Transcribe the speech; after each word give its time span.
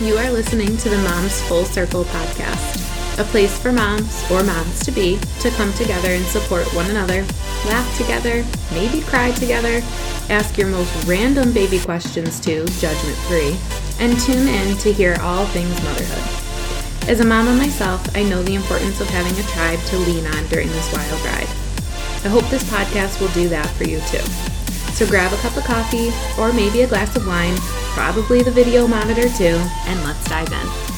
You 0.00 0.16
are 0.16 0.32
listening 0.32 0.76
to 0.78 0.88
the 0.88 0.98
Moms 0.98 1.40
Full 1.42 1.64
Circle 1.64 2.04
podcast, 2.04 3.20
a 3.20 3.24
place 3.24 3.56
for 3.56 3.70
moms 3.70 4.28
or 4.32 4.42
moms 4.42 4.84
to 4.84 4.90
be 4.90 5.18
to 5.40 5.50
come 5.50 5.72
together 5.74 6.08
and 6.08 6.24
support 6.24 6.66
one 6.74 6.90
another, 6.90 7.22
laugh 7.66 7.98
together, 7.98 8.44
maybe 8.72 9.02
cry 9.02 9.30
together, 9.32 9.80
ask 10.28 10.58
your 10.58 10.68
most 10.68 11.06
random 11.06 11.52
baby 11.52 11.78
questions 11.78 12.40
too, 12.40 12.64
judgment 12.80 13.16
free, 13.28 13.56
and 14.00 14.18
tune 14.20 14.48
in 14.48 14.76
to 14.78 14.92
hear 14.92 15.16
all 15.20 15.46
things 15.46 15.82
motherhood. 15.84 17.08
As 17.08 17.20
a 17.20 17.24
mama 17.24 17.54
myself, 17.54 18.04
I 18.16 18.24
know 18.24 18.42
the 18.42 18.56
importance 18.56 19.00
of 19.00 19.08
having 19.08 19.38
a 19.38 19.48
tribe 19.50 19.78
to 19.90 19.98
lean 19.98 20.26
on 20.26 20.46
during 20.48 20.68
this 20.68 20.92
wild 20.92 21.24
ride. 21.26 21.48
I 22.24 22.28
hope 22.28 22.48
this 22.48 22.64
podcast 22.64 23.20
will 23.20 23.32
do 23.34 23.48
that 23.50 23.68
for 23.70 23.84
you 23.84 24.00
too. 24.08 24.51
So 24.92 25.06
grab 25.06 25.32
a 25.32 25.36
cup 25.38 25.56
of 25.56 25.64
coffee 25.64 26.12
or 26.40 26.52
maybe 26.52 26.82
a 26.82 26.86
glass 26.86 27.16
of 27.16 27.26
wine, 27.26 27.56
probably 27.94 28.42
the 28.42 28.50
video 28.50 28.86
monitor 28.86 29.28
too, 29.28 29.58
and 29.86 30.02
let's 30.04 30.28
dive 30.28 30.52
in. 30.52 30.92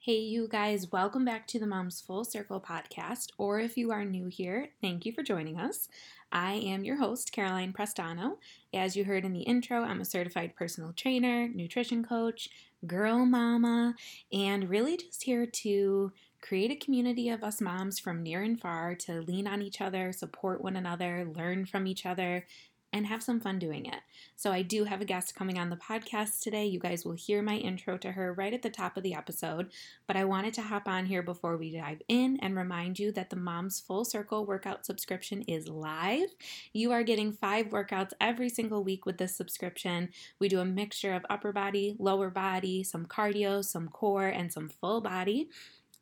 Hey, 0.00 0.18
you 0.18 0.48
guys, 0.48 0.90
welcome 0.90 1.24
back 1.24 1.46
to 1.46 1.60
the 1.60 1.66
Moms 1.66 2.00
Full 2.00 2.24
Circle 2.24 2.60
podcast. 2.60 3.28
Or 3.38 3.60
if 3.60 3.76
you 3.76 3.92
are 3.92 4.04
new 4.04 4.26
here, 4.26 4.70
thank 4.80 5.06
you 5.06 5.12
for 5.12 5.22
joining 5.22 5.60
us. 5.60 5.88
I 6.32 6.54
am 6.54 6.82
your 6.82 6.96
host, 6.96 7.30
Caroline 7.30 7.72
Prestano. 7.72 8.38
As 8.74 8.96
you 8.96 9.04
heard 9.04 9.24
in 9.24 9.32
the 9.32 9.42
intro, 9.42 9.82
I'm 9.82 10.00
a 10.00 10.04
certified 10.04 10.56
personal 10.56 10.92
trainer, 10.92 11.46
nutrition 11.46 12.04
coach, 12.04 12.48
girl 12.84 13.24
mama, 13.24 13.94
and 14.32 14.68
really 14.68 14.96
just 14.96 15.22
here 15.22 15.46
to 15.46 16.10
create 16.42 16.70
a 16.70 16.84
community 16.84 17.30
of 17.30 17.42
us 17.42 17.60
moms 17.60 17.98
from 17.98 18.22
near 18.22 18.42
and 18.42 18.60
far 18.60 18.94
to 18.96 19.22
lean 19.22 19.46
on 19.46 19.62
each 19.62 19.80
other, 19.80 20.12
support 20.12 20.62
one 20.62 20.76
another, 20.76 21.24
learn 21.24 21.64
from 21.64 21.86
each 21.86 22.04
other, 22.04 22.44
and 22.92 23.06
have 23.06 23.22
some 23.22 23.40
fun 23.40 23.58
doing 23.58 23.86
it. 23.86 24.00
So, 24.36 24.52
I 24.52 24.62
do 24.62 24.84
have 24.84 25.00
a 25.00 25.06
guest 25.06 25.34
coming 25.34 25.58
on 25.58 25.70
the 25.70 25.76
podcast 25.76 26.42
today. 26.42 26.66
You 26.66 26.78
guys 26.78 27.04
will 27.04 27.14
hear 27.14 27.40
my 27.40 27.56
intro 27.56 27.96
to 27.96 28.12
her 28.12 28.34
right 28.34 28.52
at 28.52 28.60
the 28.60 28.68
top 28.68 28.96
of 28.96 29.02
the 29.02 29.14
episode, 29.14 29.70
but 30.06 30.16
I 30.16 30.24
wanted 30.24 30.52
to 30.54 30.62
hop 30.62 30.86
on 30.86 31.06
here 31.06 31.22
before 31.22 31.56
we 31.56 31.70
dive 31.70 32.02
in 32.08 32.38
and 32.42 32.54
remind 32.54 32.98
you 32.98 33.10
that 33.12 33.30
the 33.30 33.36
Moms 33.36 33.80
Full 33.80 34.04
Circle 34.04 34.44
workout 34.44 34.84
subscription 34.84 35.42
is 35.42 35.68
live. 35.68 36.34
You 36.74 36.92
are 36.92 37.02
getting 37.02 37.32
five 37.32 37.68
workouts 37.68 38.12
every 38.20 38.50
single 38.50 38.84
week 38.84 39.06
with 39.06 39.16
this 39.16 39.34
subscription. 39.34 40.10
We 40.38 40.48
do 40.48 40.60
a 40.60 40.64
mixture 40.66 41.14
of 41.14 41.24
upper 41.30 41.52
body, 41.52 41.96
lower 41.98 42.28
body, 42.28 42.82
some 42.84 43.06
cardio, 43.06 43.64
some 43.64 43.88
core, 43.88 44.28
and 44.28 44.52
some 44.52 44.68
full 44.68 45.00
body 45.00 45.48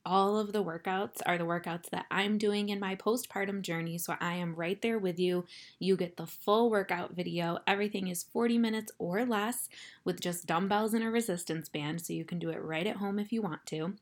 all 0.05 0.39
of 0.39 0.53
the 0.53 0.65
workouts 0.65 1.20
are 1.27 1.39
the 1.39 1.45
workouts 1.45 1.91
that 1.91 2.06
I'm 2.11 2.39
doing 2.39 2.69
in 2.69 2.81
my 2.81 2.97
postpartum 2.97 3.62
journey. 3.62 3.98
So 3.98 4.15
I 4.20 4.34
am 4.34 4.55
right 4.55 4.81
there 4.81 4.98
with 4.98 5.19
you. 5.19 5.47
You 5.79 5.97
get 5.97 6.17
the 6.17 6.27
full 6.27 6.70
workout 6.70 7.15
video. 7.15 7.59
Everything 7.67 8.09
is 8.09 8.23
40 8.23 8.59
minutes 8.59 8.93
or 8.98 9.25
less 9.25 9.69
with 10.05 10.21
just 10.21 10.47
dumbbells 10.47 10.95
and 10.95 11.05
a 11.05 11.11
resistance 11.11 11.69
band. 11.69 12.01
So 12.01 12.12
you 12.12 12.25
can 12.25 12.39
do 12.39 12.51
it 12.51 12.62
right 12.62 12.87
at 12.87 12.97
home 12.97 13.19
if 13.19 13.33
you 13.33 13.43
want 13.43 13.67
to. 13.67 13.95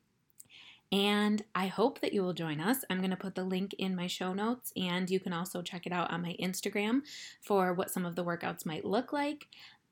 And 0.90 1.44
I 1.54 1.66
hope 1.66 2.00
that 2.00 2.14
you 2.14 2.22
will 2.22 2.32
join 2.32 2.60
us. 2.60 2.82
I'm 2.88 2.98
going 2.98 3.10
to 3.10 3.16
put 3.16 3.34
the 3.34 3.44
link 3.44 3.74
in 3.78 3.94
my 3.94 4.06
show 4.06 4.32
notes, 4.32 4.72
and 4.74 5.10
you 5.10 5.20
can 5.20 5.34
also 5.34 5.60
check 5.60 5.84
it 5.86 5.92
out 5.92 6.10
on 6.10 6.22
my 6.22 6.34
Instagram 6.40 7.02
for 7.42 7.74
what 7.74 7.90
some 7.90 8.06
of 8.06 8.16
the 8.16 8.24
workouts 8.24 8.64
might 8.64 8.86
look 8.86 9.12
like. 9.12 9.48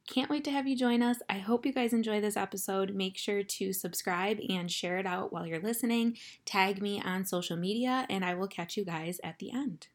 Can't 0.06 0.30
wait 0.30 0.44
to 0.44 0.52
have 0.52 0.68
you 0.68 0.76
join 0.76 1.02
us. 1.02 1.18
I 1.28 1.38
hope 1.38 1.66
you 1.66 1.72
guys 1.72 1.92
enjoy 1.92 2.20
this 2.20 2.36
episode. 2.36 2.94
Make 2.94 3.18
sure 3.18 3.42
to 3.42 3.72
subscribe 3.72 4.38
and 4.48 4.70
share 4.70 4.98
it 4.98 5.06
out 5.06 5.32
while 5.32 5.46
you're 5.46 5.60
listening. 5.60 6.16
Tag 6.44 6.80
me 6.80 7.02
on 7.04 7.24
social 7.24 7.56
media, 7.56 8.06
and 8.08 8.24
I 8.24 8.34
will 8.34 8.46
catch 8.46 8.76
you 8.76 8.84
guys 8.84 9.20
at 9.24 9.40
the 9.40 9.50
end. 9.50 9.88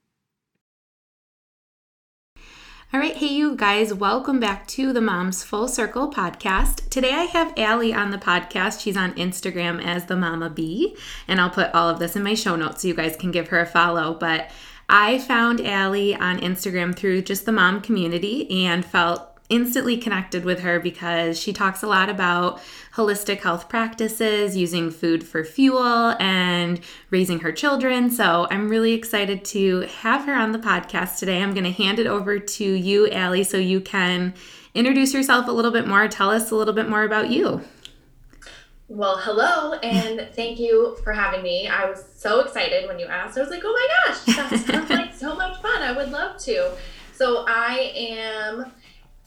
All 2.93 2.99
right, 2.99 3.15
hey, 3.15 3.27
you 3.27 3.55
guys, 3.55 3.93
welcome 3.93 4.41
back 4.41 4.67
to 4.67 4.91
the 4.91 4.99
Moms 4.99 5.45
Full 5.45 5.69
Circle 5.69 6.11
podcast. 6.11 6.89
Today 6.89 7.13
I 7.13 7.23
have 7.23 7.53
Allie 7.55 7.93
on 7.93 8.11
the 8.11 8.17
podcast. 8.17 8.81
She's 8.81 8.97
on 8.97 9.13
Instagram 9.13 9.81
as 9.81 10.07
the 10.07 10.17
Mama 10.17 10.49
Bee, 10.49 10.97
and 11.25 11.39
I'll 11.39 11.49
put 11.49 11.73
all 11.73 11.87
of 11.87 11.99
this 11.99 12.17
in 12.17 12.23
my 12.23 12.33
show 12.33 12.57
notes 12.57 12.81
so 12.81 12.89
you 12.89 12.93
guys 12.93 13.15
can 13.15 13.31
give 13.31 13.47
her 13.47 13.61
a 13.61 13.65
follow. 13.65 14.13
But 14.13 14.51
I 14.89 15.19
found 15.19 15.65
Allie 15.65 16.15
on 16.15 16.39
Instagram 16.39 16.93
through 16.93 17.21
just 17.21 17.45
the 17.45 17.53
mom 17.53 17.79
community 17.79 18.65
and 18.67 18.83
felt 18.83 19.30
instantly 19.51 19.97
connected 19.97 20.45
with 20.45 20.61
her 20.61 20.79
because 20.79 21.39
she 21.39 21.53
talks 21.53 21.83
a 21.83 21.87
lot 21.87 22.09
about 22.09 22.59
holistic 22.95 23.41
health 23.41 23.69
practices, 23.69 24.57
using 24.57 24.89
food 24.89 25.23
for 25.23 25.43
fuel, 25.43 26.15
and 26.19 26.79
raising 27.09 27.41
her 27.41 27.51
children. 27.51 28.09
So 28.09 28.47
I'm 28.49 28.69
really 28.69 28.93
excited 28.93 29.45
to 29.45 29.81
have 29.81 30.25
her 30.25 30.33
on 30.33 30.53
the 30.53 30.59
podcast 30.59 31.19
today. 31.19 31.43
I'm 31.43 31.53
going 31.53 31.65
to 31.65 31.71
hand 31.71 31.99
it 31.99 32.07
over 32.07 32.39
to 32.39 32.63
you, 32.63 33.09
Allie, 33.11 33.43
so 33.43 33.57
you 33.57 33.81
can 33.81 34.33
introduce 34.73 35.13
yourself 35.13 35.47
a 35.47 35.51
little 35.51 35.71
bit 35.71 35.85
more, 35.85 36.07
tell 36.07 36.31
us 36.31 36.49
a 36.49 36.55
little 36.55 36.73
bit 36.73 36.89
more 36.89 37.03
about 37.03 37.29
you. 37.29 37.61
Well, 38.87 39.17
hello, 39.17 39.75
and 39.75 40.27
thank 40.33 40.59
you 40.59 40.97
for 41.03 41.13
having 41.13 41.43
me. 41.43 41.67
I 41.67 41.89
was 41.89 42.03
so 42.17 42.41
excited 42.41 42.89
when 42.89 42.99
you 42.99 43.05
asked. 43.05 43.37
I 43.37 43.41
was 43.41 43.49
like, 43.49 43.61
oh 43.63 43.71
my 43.71 44.13
gosh, 44.13 44.35
that 44.35 44.59
sounds 44.59 44.89
like 44.89 45.13
so 45.13 45.33
much 45.35 45.61
fun. 45.61 45.81
I 45.81 45.93
would 45.93 46.09
love 46.09 46.37
to. 46.39 46.71
So, 47.13 47.45
I 47.47 47.93
am 47.95 48.71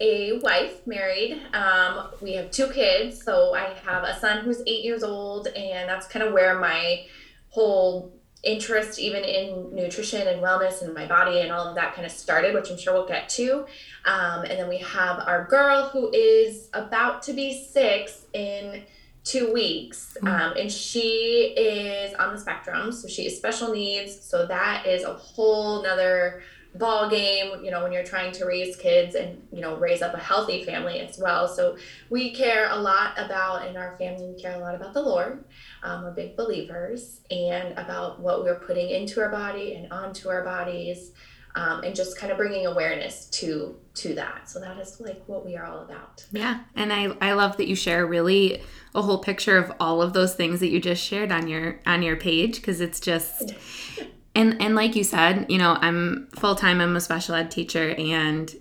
a 0.00 0.38
wife, 0.38 0.86
married. 0.86 1.40
Um, 1.52 2.08
we 2.20 2.34
have 2.34 2.50
two 2.50 2.68
kids. 2.68 3.22
So 3.22 3.54
I 3.54 3.74
have 3.84 4.04
a 4.04 4.18
son 4.18 4.44
who's 4.44 4.60
eight 4.66 4.84
years 4.84 5.02
old, 5.02 5.46
and 5.48 5.88
that's 5.88 6.06
kind 6.06 6.24
of 6.24 6.32
where 6.32 6.58
my 6.58 7.06
whole 7.50 8.12
interest, 8.42 8.98
even 8.98 9.24
in 9.24 9.74
nutrition 9.74 10.26
and 10.28 10.42
wellness 10.42 10.82
and 10.82 10.92
my 10.92 11.06
body 11.06 11.40
and 11.40 11.50
all 11.50 11.66
of 11.66 11.74
that, 11.76 11.94
kind 11.94 12.04
of 12.04 12.12
started, 12.12 12.54
which 12.54 12.70
I'm 12.70 12.78
sure 12.78 12.92
we'll 12.92 13.06
get 13.06 13.28
to. 13.30 13.66
Um, 14.04 14.42
and 14.42 14.58
then 14.58 14.68
we 14.68 14.78
have 14.78 15.20
our 15.20 15.46
girl 15.46 15.88
who 15.88 16.10
is 16.12 16.68
about 16.74 17.22
to 17.22 17.32
be 17.32 17.58
six 17.58 18.26
in 18.34 18.82
two 19.22 19.52
weeks. 19.52 20.18
Mm. 20.20 20.28
Um, 20.28 20.56
and 20.58 20.70
she 20.70 21.54
is 21.56 22.14
on 22.14 22.34
the 22.34 22.40
spectrum. 22.40 22.92
So 22.92 23.08
she 23.08 23.24
has 23.24 23.36
special 23.36 23.72
needs. 23.72 24.20
So 24.22 24.46
that 24.46 24.86
is 24.86 25.02
a 25.02 25.14
whole 25.14 25.82
nother 25.82 26.42
ball 26.74 27.08
game 27.08 27.64
you 27.64 27.70
know 27.70 27.82
when 27.82 27.92
you're 27.92 28.04
trying 28.04 28.32
to 28.32 28.44
raise 28.44 28.74
kids 28.76 29.14
and 29.14 29.40
you 29.52 29.60
know 29.60 29.76
raise 29.76 30.02
up 30.02 30.14
a 30.14 30.18
healthy 30.18 30.64
family 30.64 31.00
as 31.00 31.18
well. 31.18 31.48
So 31.48 31.76
we 32.10 32.34
care 32.34 32.68
a 32.70 32.76
lot 32.76 33.14
about 33.16 33.68
in 33.68 33.76
our 33.76 33.96
family 33.96 34.32
we 34.34 34.40
care 34.40 34.54
a 34.54 34.58
lot 34.58 34.74
about 34.74 34.94
the 34.94 35.02
lord. 35.02 35.44
Um, 35.82 36.04
we're 36.04 36.12
big 36.12 36.36
believers 36.36 37.20
and 37.30 37.78
about 37.78 38.20
what 38.20 38.42
we're 38.42 38.58
putting 38.58 38.90
into 38.90 39.20
our 39.20 39.30
body 39.30 39.74
and 39.74 39.92
onto 39.92 40.28
our 40.28 40.42
bodies 40.42 41.12
um, 41.54 41.84
and 41.84 41.94
just 41.94 42.18
kind 42.18 42.32
of 42.32 42.38
bringing 42.38 42.66
awareness 42.66 43.26
to 43.26 43.76
to 43.94 44.14
that. 44.14 44.50
So 44.50 44.58
that 44.60 44.78
is 44.78 45.00
like 45.00 45.22
what 45.26 45.46
we 45.46 45.56
are 45.56 45.66
all 45.66 45.80
about. 45.82 46.26
Yeah 46.32 46.60
and 46.76 46.92
i 46.92 47.16
i 47.20 47.32
love 47.32 47.56
that 47.56 47.66
you 47.66 47.74
share 47.74 48.06
really 48.06 48.62
a 48.94 49.02
whole 49.02 49.18
picture 49.18 49.56
of 49.56 49.72
all 49.80 50.02
of 50.02 50.12
those 50.12 50.34
things 50.34 50.60
that 50.60 50.68
you 50.68 50.80
just 50.80 51.02
shared 51.02 51.32
on 51.32 51.48
your 51.48 51.80
on 51.86 52.02
your 52.02 52.16
page 52.16 52.56
because 52.56 52.80
it's 52.80 53.00
just 53.00 53.54
and 54.34 54.60
and 54.60 54.74
like 54.74 54.96
you 54.96 55.04
said 55.04 55.46
you 55.48 55.58
know 55.58 55.76
i'm 55.80 56.28
full-time 56.34 56.80
i'm 56.80 56.96
a 56.96 57.00
special 57.00 57.34
ed 57.34 57.50
teacher 57.50 57.94
and 57.98 58.54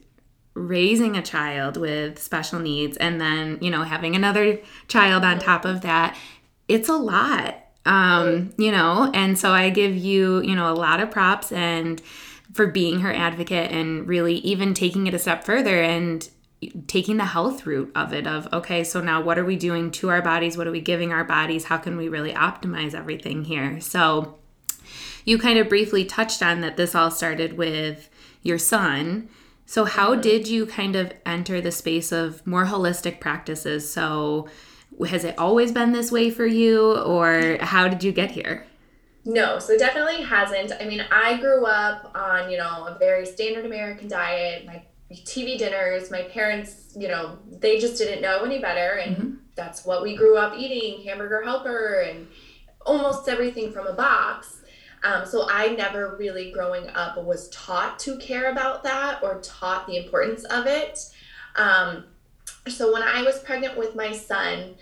raising 0.55 1.17
a 1.17 1.21
child 1.21 1.77
with 1.77 2.21
special 2.21 2.59
needs 2.59 2.95
and 2.97 3.19
then 3.19 3.57
you 3.61 3.71
know 3.71 3.83
having 3.83 4.15
another 4.15 4.59
child 4.87 5.23
on 5.23 5.39
top 5.39 5.65
of 5.65 5.81
that 5.81 6.15
it's 6.67 6.89
a 6.89 6.95
lot 6.95 7.59
um 7.85 8.53
you 8.57 8.71
know? 8.71 9.11
And 9.13 9.37
so 9.37 9.51
i 9.51 9.69
give 9.69 9.95
you 9.95 10.41
you 10.41 10.55
know 10.55 10.71
a 10.71 10.75
lot 10.75 10.99
of 10.99 11.11
props 11.11 11.51
and 11.51 12.01
for 12.53 12.67
being 12.67 12.99
her 12.99 13.11
advocate 13.11 13.71
and 13.71 14.07
really 14.07 14.35
even 14.35 14.73
taking 14.73 15.07
it 15.07 15.13
a 15.13 15.19
step 15.19 15.43
further 15.43 15.81
and 15.81 16.29
taking 16.87 17.17
the 17.17 17.25
health 17.25 17.65
route 17.65 17.91
of 17.95 18.13
it 18.13 18.27
of 18.27 18.51
okay 18.53 18.83
so 18.83 19.01
now 19.01 19.21
what 19.21 19.37
are 19.37 19.43
we 19.43 19.55
doing 19.55 19.91
to 19.91 20.09
our 20.09 20.21
bodies? 20.21 20.55
What 20.55 20.67
are 20.67 20.71
we 20.71 20.79
giving 20.79 21.11
our 21.11 21.23
bodies? 21.23 21.65
How 21.65 21.77
can 21.77 21.97
we 21.97 22.07
really 22.07 22.31
optimize 22.31 22.93
everything 22.93 23.43
here? 23.43 23.81
So 23.81 24.37
you 25.25 25.37
kind 25.37 25.59
of 25.59 25.69
briefly 25.69 26.05
touched 26.05 26.41
on 26.41 26.61
that 26.61 26.77
this 26.77 26.95
all 26.95 27.11
started 27.11 27.57
with 27.57 28.09
your 28.41 28.57
son. 28.57 29.29
So, 29.65 29.85
how 29.85 30.11
mm-hmm. 30.11 30.21
did 30.21 30.47
you 30.47 30.65
kind 30.65 30.95
of 30.95 31.13
enter 31.25 31.61
the 31.61 31.71
space 31.71 32.11
of 32.11 32.45
more 32.45 32.65
holistic 32.65 33.19
practices? 33.19 33.91
So, 33.91 34.47
has 35.07 35.23
it 35.23 35.37
always 35.37 35.71
been 35.71 35.91
this 35.91 36.11
way 36.11 36.29
for 36.29 36.45
you, 36.45 36.97
or 36.97 37.57
how 37.61 37.87
did 37.87 38.03
you 38.03 38.11
get 38.11 38.31
here? 38.31 38.65
No, 39.25 39.57
so 39.57 39.77
definitely 39.77 40.21
hasn't. 40.21 40.73
I 40.81 40.85
mean, 40.85 41.01
I 41.11 41.37
grew 41.37 41.65
up 41.65 42.11
on, 42.13 42.51
you 42.51 42.57
know, 42.57 42.87
a 42.87 42.97
very 42.99 43.25
standard 43.25 43.65
American 43.65 44.09
diet. 44.09 44.65
My 44.65 44.83
TV 45.13 45.57
dinners, 45.57 46.11
my 46.11 46.23
parents, 46.23 46.93
you 46.97 47.07
know, 47.07 47.37
they 47.59 47.79
just 47.79 47.97
didn't 47.97 48.21
know 48.21 48.43
any 48.43 48.59
better. 48.59 48.97
And 48.97 49.15
mm-hmm. 49.15 49.35
that's 49.55 49.85
what 49.85 50.03
we 50.03 50.15
grew 50.15 50.37
up 50.37 50.57
eating 50.57 51.05
hamburger 51.05 51.41
helper 51.43 52.01
and 52.01 52.27
almost 52.85 53.29
everything 53.29 53.71
from 53.71 53.87
a 53.87 53.93
box. 53.93 54.62
Um, 55.03 55.25
so 55.25 55.47
I 55.49 55.69
never 55.69 56.15
really 56.17 56.51
growing 56.51 56.89
up 56.89 57.17
was 57.17 57.49
taught 57.49 57.99
to 57.99 58.17
care 58.17 58.51
about 58.51 58.83
that 58.83 59.21
or 59.21 59.39
taught 59.41 59.85
the 59.87 59.97
importance 59.97 60.43
of 60.45 60.65
it. 60.65 60.99
Um, 61.55 62.05
so 62.67 62.93
when 62.93 63.03
I 63.03 63.23
was 63.23 63.39
pregnant 63.39 63.77
with 63.77 63.95
my 63.95 64.11
son, 64.11 64.75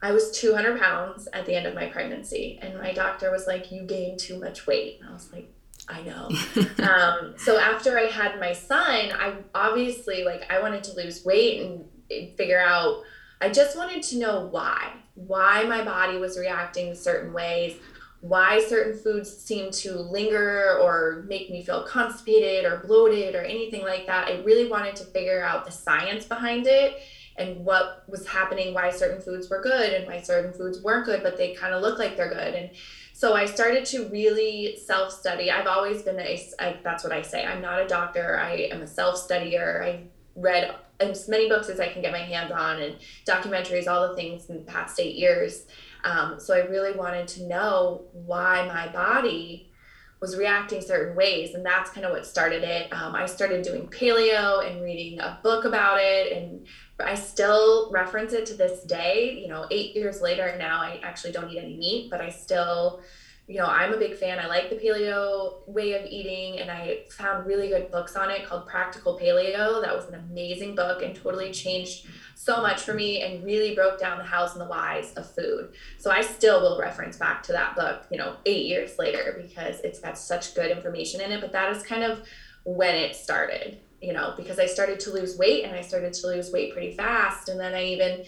I 0.00 0.12
was 0.12 0.30
200 0.32 0.78
pounds 0.80 1.28
at 1.32 1.46
the 1.46 1.54
end 1.54 1.66
of 1.66 1.74
my 1.74 1.86
pregnancy, 1.86 2.58
and 2.60 2.78
my 2.78 2.92
doctor 2.92 3.30
was 3.30 3.46
like, 3.46 3.72
"You 3.72 3.82
gained 3.82 4.20
too 4.20 4.38
much 4.38 4.66
weight." 4.66 4.98
And 5.00 5.08
I 5.08 5.12
was 5.12 5.32
like, 5.32 5.50
"I 5.88 6.02
know." 6.02 6.28
um, 6.88 7.34
so 7.38 7.58
after 7.58 7.98
I 7.98 8.02
had 8.02 8.38
my 8.38 8.52
son, 8.52 9.12
I 9.12 9.34
obviously 9.54 10.22
like 10.24 10.50
I 10.50 10.60
wanted 10.60 10.84
to 10.84 10.92
lose 10.92 11.24
weight 11.24 11.62
and 11.62 12.36
figure 12.36 12.60
out 12.60 13.02
I 13.40 13.50
just 13.50 13.76
wanted 13.76 14.02
to 14.04 14.18
know 14.18 14.46
why, 14.46 14.92
why 15.14 15.64
my 15.64 15.84
body 15.84 16.18
was 16.18 16.38
reacting 16.38 16.94
certain 16.94 17.32
ways, 17.32 17.76
why 18.24 18.58
certain 18.58 18.98
foods 18.98 19.30
seem 19.30 19.70
to 19.70 19.98
linger 19.98 20.78
or 20.80 21.26
make 21.28 21.50
me 21.50 21.62
feel 21.62 21.82
constipated 21.82 22.64
or 22.64 22.78
bloated 22.78 23.34
or 23.34 23.42
anything 23.42 23.82
like 23.82 24.06
that. 24.06 24.28
I 24.28 24.42
really 24.44 24.66
wanted 24.66 24.96
to 24.96 25.04
figure 25.04 25.42
out 25.42 25.66
the 25.66 25.70
science 25.70 26.24
behind 26.24 26.66
it 26.66 27.02
and 27.36 27.62
what 27.66 28.02
was 28.08 28.26
happening, 28.26 28.72
why 28.72 28.90
certain 28.90 29.20
foods 29.20 29.50
were 29.50 29.60
good 29.60 29.92
and 29.92 30.06
why 30.06 30.22
certain 30.22 30.54
foods 30.54 30.82
weren't 30.82 31.04
good, 31.04 31.22
but 31.22 31.36
they 31.36 31.52
kind 31.52 31.74
of 31.74 31.82
look 31.82 31.98
like 31.98 32.16
they're 32.16 32.32
good. 32.32 32.54
And 32.54 32.70
so 33.12 33.34
I 33.34 33.44
started 33.44 33.84
to 33.86 34.08
really 34.08 34.78
self 34.78 35.12
study. 35.12 35.50
I've 35.50 35.66
always 35.66 36.00
been 36.00 36.18
a, 36.18 36.48
I, 36.58 36.78
that's 36.82 37.04
what 37.04 37.12
I 37.12 37.20
say. 37.20 37.44
I'm 37.44 37.60
not 37.60 37.82
a 37.82 37.86
doctor, 37.86 38.40
I 38.40 38.70
am 38.72 38.80
a 38.80 38.86
self 38.86 39.16
studier. 39.16 39.84
I 39.84 40.04
read 40.36 40.74
as 41.00 41.28
many 41.28 41.48
books 41.48 41.68
as 41.68 41.80
I 41.80 41.88
can 41.88 42.02
get 42.02 42.12
my 42.12 42.18
hands 42.18 42.52
on 42.52 42.80
and 42.80 42.96
documentaries, 43.26 43.88
all 43.88 44.08
the 44.08 44.14
things 44.14 44.48
in 44.48 44.58
the 44.58 44.64
past 44.64 44.98
eight 45.00 45.16
years. 45.16 45.66
Um, 46.04 46.38
so 46.38 46.54
I 46.54 46.66
really 46.66 46.92
wanted 46.92 47.28
to 47.28 47.46
know 47.46 48.02
why 48.12 48.66
my 48.66 48.92
body 48.92 49.70
was 50.20 50.36
reacting 50.36 50.80
certain 50.80 51.14
ways. 51.16 51.54
And 51.54 51.64
that's 51.64 51.90
kind 51.90 52.06
of 52.06 52.12
what 52.12 52.26
started 52.26 52.62
it. 52.62 52.92
Um, 52.92 53.14
I 53.14 53.26
started 53.26 53.62
doing 53.62 53.88
paleo 53.88 54.66
and 54.66 54.82
reading 54.82 55.20
a 55.20 55.38
book 55.42 55.64
about 55.64 55.98
it. 56.00 56.32
And 56.32 56.66
I 57.00 57.14
still 57.14 57.90
reference 57.90 58.32
it 58.32 58.46
to 58.46 58.54
this 58.54 58.84
day. 58.84 59.38
You 59.40 59.48
know, 59.48 59.66
eight 59.70 59.94
years 59.94 60.22
later 60.22 60.54
now, 60.58 60.80
I 60.80 61.00
actually 61.02 61.32
don't 61.32 61.50
eat 61.50 61.58
any 61.58 61.76
meat, 61.76 62.10
but 62.10 62.20
I 62.20 62.30
still 62.30 63.02
you 63.46 63.58
know, 63.58 63.66
I'm 63.66 63.92
a 63.92 63.98
big 63.98 64.16
fan. 64.16 64.38
I 64.38 64.46
like 64.46 64.70
the 64.70 64.76
paleo 64.76 65.68
way 65.68 65.92
of 65.92 66.06
eating, 66.06 66.60
and 66.60 66.70
I 66.70 67.00
found 67.10 67.46
really 67.46 67.68
good 67.68 67.90
books 67.90 68.16
on 68.16 68.30
it 68.30 68.46
called 68.46 68.66
Practical 68.66 69.18
Paleo. 69.18 69.82
That 69.82 69.94
was 69.94 70.06
an 70.06 70.14
amazing 70.14 70.74
book 70.74 71.02
and 71.02 71.14
totally 71.14 71.52
changed 71.52 72.06
so 72.34 72.62
much 72.62 72.80
for 72.80 72.94
me 72.94 73.22
and 73.22 73.44
really 73.44 73.74
broke 73.74 74.00
down 74.00 74.18
the 74.18 74.24
hows 74.24 74.52
and 74.52 74.60
the 74.60 74.66
whys 74.66 75.12
of 75.14 75.30
food. 75.34 75.74
So 75.98 76.10
I 76.10 76.22
still 76.22 76.62
will 76.62 76.80
reference 76.80 77.18
back 77.18 77.42
to 77.44 77.52
that 77.52 77.76
book, 77.76 78.04
you 78.10 78.16
know, 78.16 78.36
eight 78.46 78.66
years 78.66 78.98
later 78.98 79.38
because 79.40 79.80
it's 79.80 80.00
got 80.00 80.16
such 80.18 80.54
good 80.54 80.70
information 80.70 81.20
in 81.20 81.30
it. 81.30 81.40
But 81.40 81.52
that 81.52 81.74
is 81.76 81.82
kind 81.82 82.02
of 82.02 82.22
when 82.64 82.94
it 82.94 83.14
started, 83.14 83.78
you 84.00 84.14
know, 84.14 84.34
because 84.36 84.58
I 84.58 84.66
started 84.66 85.00
to 85.00 85.10
lose 85.10 85.36
weight 85.36 85.64
and 85.64 85.76
I 85.76 85.82
started 85.82 86.14
to 86.14 86.26
lose 86.26 86.50
weight 86.50 86.72
pretty 86.72 86.96
fast. 86.96 87.48
And 87.50 87.60
then 87.60 87.74
I 87.74 87.84
even 87.84 88.24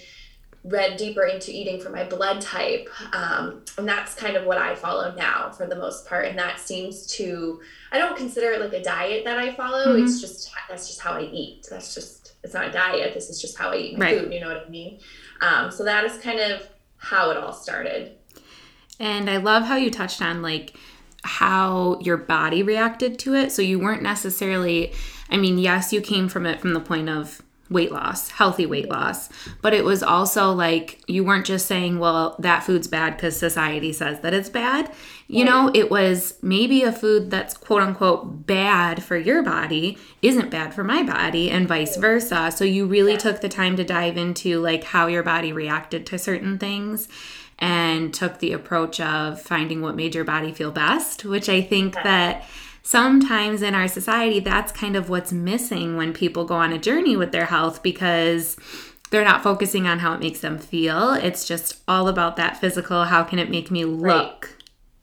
read 0.68 0.96
deeper 0.96 1.24
into 1.24 1.52
eating 1.52 1.80
for 1.80 1.90
my 1.90 2.04
blood 2.04 2.40
type. 2.40 2.88
Um, 3.12 3.62
and 3.78 3.88
that's 3.88 4.14
kind 4.14 4.36
of 4.36 4.44
what 4.44 4.58
I 4.58 4.74
follow 4.74 5.14
now 5.14 5.50
for 5.50 5.66
the 5.66 5.76
most 5.76 6.06
part. 6.06 6.26
And 6.26 6.38
that 6.38 6.58
seems 6.58 7.06
to, 7.16 7.60
I 7.92 7.98
don't 7.98 8.16
consider 8.16 8.52
it 8.52 8.60
like 8.60 8.72
a 8.72 8.82
diet 8.82 9.24
that 9.24 9.38
I 9.38 9.54
follow. 9.54 9.86
Mm-hmm. 9.94 10.04
It's 10.04 10.20
just, 10.20 10.50
that's 10.68 10.88
just 10.88 11.00
how 11.00 11.12
I 11.12 11.22
eat. 11.22 11.66
That's 11.70 11.94
just, 11.94 12.34
it's 12.42 12.54
not 12.54 12.68
a 12.68 12.72
diet. 12.72 13.14
This 13.14 13.30
is 13.30 13.40
just 13.40 13.56
how 13.56 13.70
I 13.70 13.76
eat 13.76 13.98
my 13.98 14.06
right. 14.06 14.20
food. 14.20 14.32
You 14.32 14.40
know 14.40 14.48
what 14.48 14.66
I 14.66 14.68
mean? 14.68 14.98
Um, 15.40 15.70
so 15.70 15.84
that 15.84 16.04
is 16.04 16.18
kind 16.18 16.40
of 16.40 16.68
how 16.96 17.30
it 17.30 17.36
all 17.36 17.52
started. 17.52 18.12
And 18.98 19.28
I 19.28 19.36
love 19.36 19.64
how 19.64 19.76
you 19.76 19.90
touched 19.90 20.22
on 20.22 20.42
like 20.42 20.74
how 21.22 21.98
your 22.00 22.16
body 22.16 22.62
reacted 22.62 23.18
to 23.20 23.34
it. 23.34 23.52
So 23.52 23.62
you 23.62 23.78
weren't 23.78 24.02
necessarily, 24.02 24.92
I 25.30 25.36
mean, 25.36 25.58
yes, 25.58 25.92
you 25.92 26.00
came 26.00 26.28
from 26.28 26.46
it 26.46 26.60
from 26.60 26.72
the 26.72 26.80
point 26.80 27.08
of 27.08 27.42
weight 27.68 27.90
loss, 27.90 28.30
healthy 28.30 28.66
weight 28.66 28.88
loss. 28.88 29.28
But 29.62 29.74
it 29.74 29.84
was 29.84 30.02
also 30.02 30.52
like 30.52 31.02
you 31.06 31.24
weren't 31.24 31.46
just 31.46 31.66
saying, 31.66 31.98
well, 31.98 32.36
that 32.38 32.62
food's 32.62 32.88
bad 32.88 33.16
because 33.16 33.36
society 33.36 33.92
says 33.92 34.20
that 34.20 34.34
it's 34.34 34.48
bad. 34.48 34.92
You 35.28 35.44
know, 35.44 35.72
it 35.74 35.90
was 35.90 36.38
maybe 36.40 36.84
a 36.84 36.92
food 36.92 37.32
that's 37.32 37.56
quote 37.56 37.82
unquote 37.82 38.46
bad 38.46 39.02
for 39.02 39.16
your 39.16 39.42
body 39.42 39.98
isn't 40.22 40.50
bad 40.50 40.72
for 40.72 40.84
my 40.84 41.02
body 41.02 41.50
and 41.50 41.66
vice 41.66 41.96
versa. 41.96 42.52
So 42.54 42.64
you 42.64 42.86
really 42.86 43.12
yeah. 43.12 43.18
took 43.18 43.40
the 43.40 43.48
time 43.48 43.76
to 43.76 43.84
dive 43.84 44.16
into 44.16 44.60
like 44.60 44.84
how 44.84 45.08
your 45.08 45.24
body 45.24 45.52
reacted 45.52 46.06
to 46.06 46.18
certain 46.18 46.58
things 46.58 47.08
and 47.58 48.12
took 48.12 48.38
the 48.38 48.52
approach 48.52 49.00
of 49.00 49.40
finding 49.40 49.80
what 49.80 49.96
made 49.96 50.14
your 50.14 50.24
body 50.24 50.52
feel 50.52 50.70
best, 50.70 51.24
which 51.24 51.48
I 51.48 51.62
think 51.62 51.94
that 51.94 52.44
sometimes 52.86 53.62
in 53.62 53.74
our 53.74 53.88
society, 53.88 54.38
that's 54.38 54.70
kind 54.70 54.94
of 54.94 55.08
what's 55.08 55.32
missing 55.32 55.96
when 55.96 56.12
people 56.12 56.44
go 56.44 56.54
on 56.54 56.72
a 56.72 56.78
journey 56.78 57.16
with 57.16 57.32
their 57.32 57.46
health 57.46 57.82
because 57.82 58.56
they're 59.10 59.24
not 59.24 59.42
focusing 59.42 59.88
on 59.88 59.98
how 59.98 60.14
it 60.14 60.20
makes 60.20 60.38
them 60.38 60.56
feel. 60.56 61.12
It's 61.14 61.44
just 61.44 61.82
all 61.88 62.06
about 62.06 62.36
that 62.36 62.60
physical, 62.60 63.02
how 63.02 63.24
can 63.24 63.40
it 63.40 63.50
make 63.50 63.72
me 63.72 63.84
look? 63.84 64.44
Right. 64.44 64.54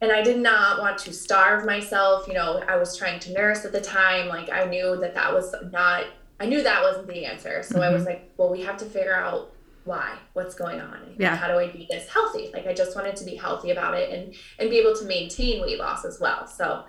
And 0.01 0.11
I 0.13 0.23
did 0.23 0.39
not 0.39 0.79
want 0.79 0.97
to 0.99 1.13
starve 1.13 1.65
myself. 1.65 2.25
You 2.25 2.35
know, 2.35 2.63
I 2.69 2.77
was 2.77 2.95
trying 2.95 3.19
to 3.19 3.33
nurse 3.33 3.65
at 3.65 3.73
the 3.73 3.81
time. 3.81 4.29
Like, 4.29 4.49
I 4.49 4.63
knew 4.63 4.97
that 5.01 5.13
that 5.13 5.33
was 5.33 5.53
not, 5.71 6.05
I 6.39 6.45
knew 6.45 6.63
that 6.63 6.81
wasn't 6.83 7.07
the 7.07 7.25
answer. 7.25 7.63
So 7.63 7.75
mm-hmm. 7.75 7.83
I 7.83 7.89
was 7.89 8.03
mm-hmm. 8.03 8.11
like, 8.11 8.31
well, 8.37 8.49
we 8.49 8.61
have 8.61 8.77
to 8.77 8.85
figure 8.85 9.15
out 9.15 9.53
why 9.85 10.17
what's 10.31 10.55
going 10.55 10.79
on 10.79 10.97
yeah. 11.17 11.35
how 11.35 11.45
do 11.45 11.59
i 11.59 11.67
be 11.67 11.85
this 11.89 12.07
healthy 12.07 12.49
like 12.53 12.65
i 12.65 12.73
just 12.73 12.95
wanted 12.95 13.17
to 13.17 13.25
be 13.25 13.35
healthy 13.35 13.71
about 13.71 13.93
it 13.93 14.09
and 14.11 14.33
and 14.57 14.69
be 14.69 14.77
able 14.77 14.95
to 14.95 15.03
maintain 15.03 15.61
weight 15.61 15.77
loss 15.77 16.05
as 16.05 16.21
well 16.21 16.47
so 16.47 16.85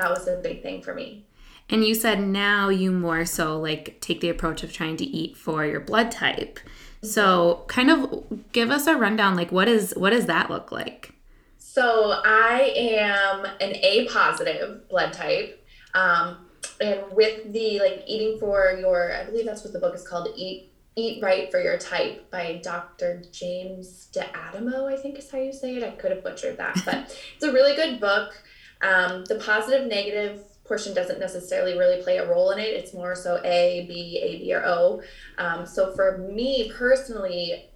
that 0.00 0.10
was 0.10 0.26
a 0.26 0.36
big 0.36 0.62
thing 0.62 0.82
for 0.82 0.94
me. 0.94 1.24
And 1.68 1.84
you 1.84 1.94
said 1.94 2.20
now 2.20 2.68
you 2.68 2.90
more 2.90 3.24
so 3.24 3.58
like 3.58 3.98
take 4.00 4.20
the 4.20 4.28
approach 4.28 4.62
of 4.62 4.72
trying 4.72 4.96
to 4.96 5.04
eat 5.04 5.36
for 5.36 5.64
your 5.64 5.80
blood 5.80 6.10
type. 6.10 6.58
So 7.02 7.64
kind 7.68 7.90
of 7.90 8.24
give 8.52 8.70
us 8.70 8.86
a 8.86 8.96
rundown 8.96 9.36
like 9.36 9.52
what 9.52 9.68
is 9.68 9.94
what 9.96 10.10
does 10.10 10.26
that 10.26 10.50
look 10.50 10.72
like? 10.72 11.14
So 11.58 12.20
I 12.24 12.72
am 12.76 13.44
an 13.60 13.76
A 13.76 14.08
positive 14.08 14.88
blood 14.88 15.12
type. 15.12 15.64
Um, 15.94 16.46
and 16.80 17.00
with 17.12 17.52
the 17.52 17.78
like 17.78 18.04
eating 18.06 18.38
for 18.38 18.76
your 18.78 19.14
I 19.14 19.24
believe 19.24 19.46
that's 19.46 19.62
what 19.62 19.72
the 19.72 19.78
book 19.78 19.94
is 19.94 20.06
called 20.06 20.28
Eat 20.36 20.72
Eat 20.96 21.22
Right 21.22 21.50
for 21.50 21.60
Your 21.60 21.78
Type 21.78 22.30
by 22.30 22.60
Dr. 22.62 23.22
James 23.32 24.06
D'Adamo, 24.06 24.92
I 24.92 24.96
think 24.96 25.18
is 25.18 25.30
how 25.30 25.38
you 25.38 25.52
say 25.52 25.76
it. 25.76 25.84
I 25.84 25.90
could 25.90 26.10
have 26.10 26.24
butchered 26.24 26.58
that, 26.58 26.76
but 26.84 27.16
it's 27.34 27.44
a 27.44 27.52
really 27.52 27.76
good 27.76 28.00
book. 28.00 28.42
Um, 28.82 29.24
the 29.26 29.36
positive 29.36 29.86
negative 29.86 30.42
portion 30.64 30.94
doesn't 30.94 31.18
necessarily 31.18 31.76
really 31.76 32.00
play 32.02 32.18
a 32.18 32.28
role 32.28 32.50
in 32.52 32.58
it. 32.58 32.68
It's 32.68 32.94
more 32.94 33.14
so 33.14 33.40
A, 33.44 33.86
B, 33.88 34.20
A, 34.22 34.38
B, 34.38 34.54
or 34.54 34.64
O. 34.64 35.02
Um, 35.36 35.66
so 35.66 35.92
for 35.94 36.18
me 36.18 36.72
personally, 36.72 37.66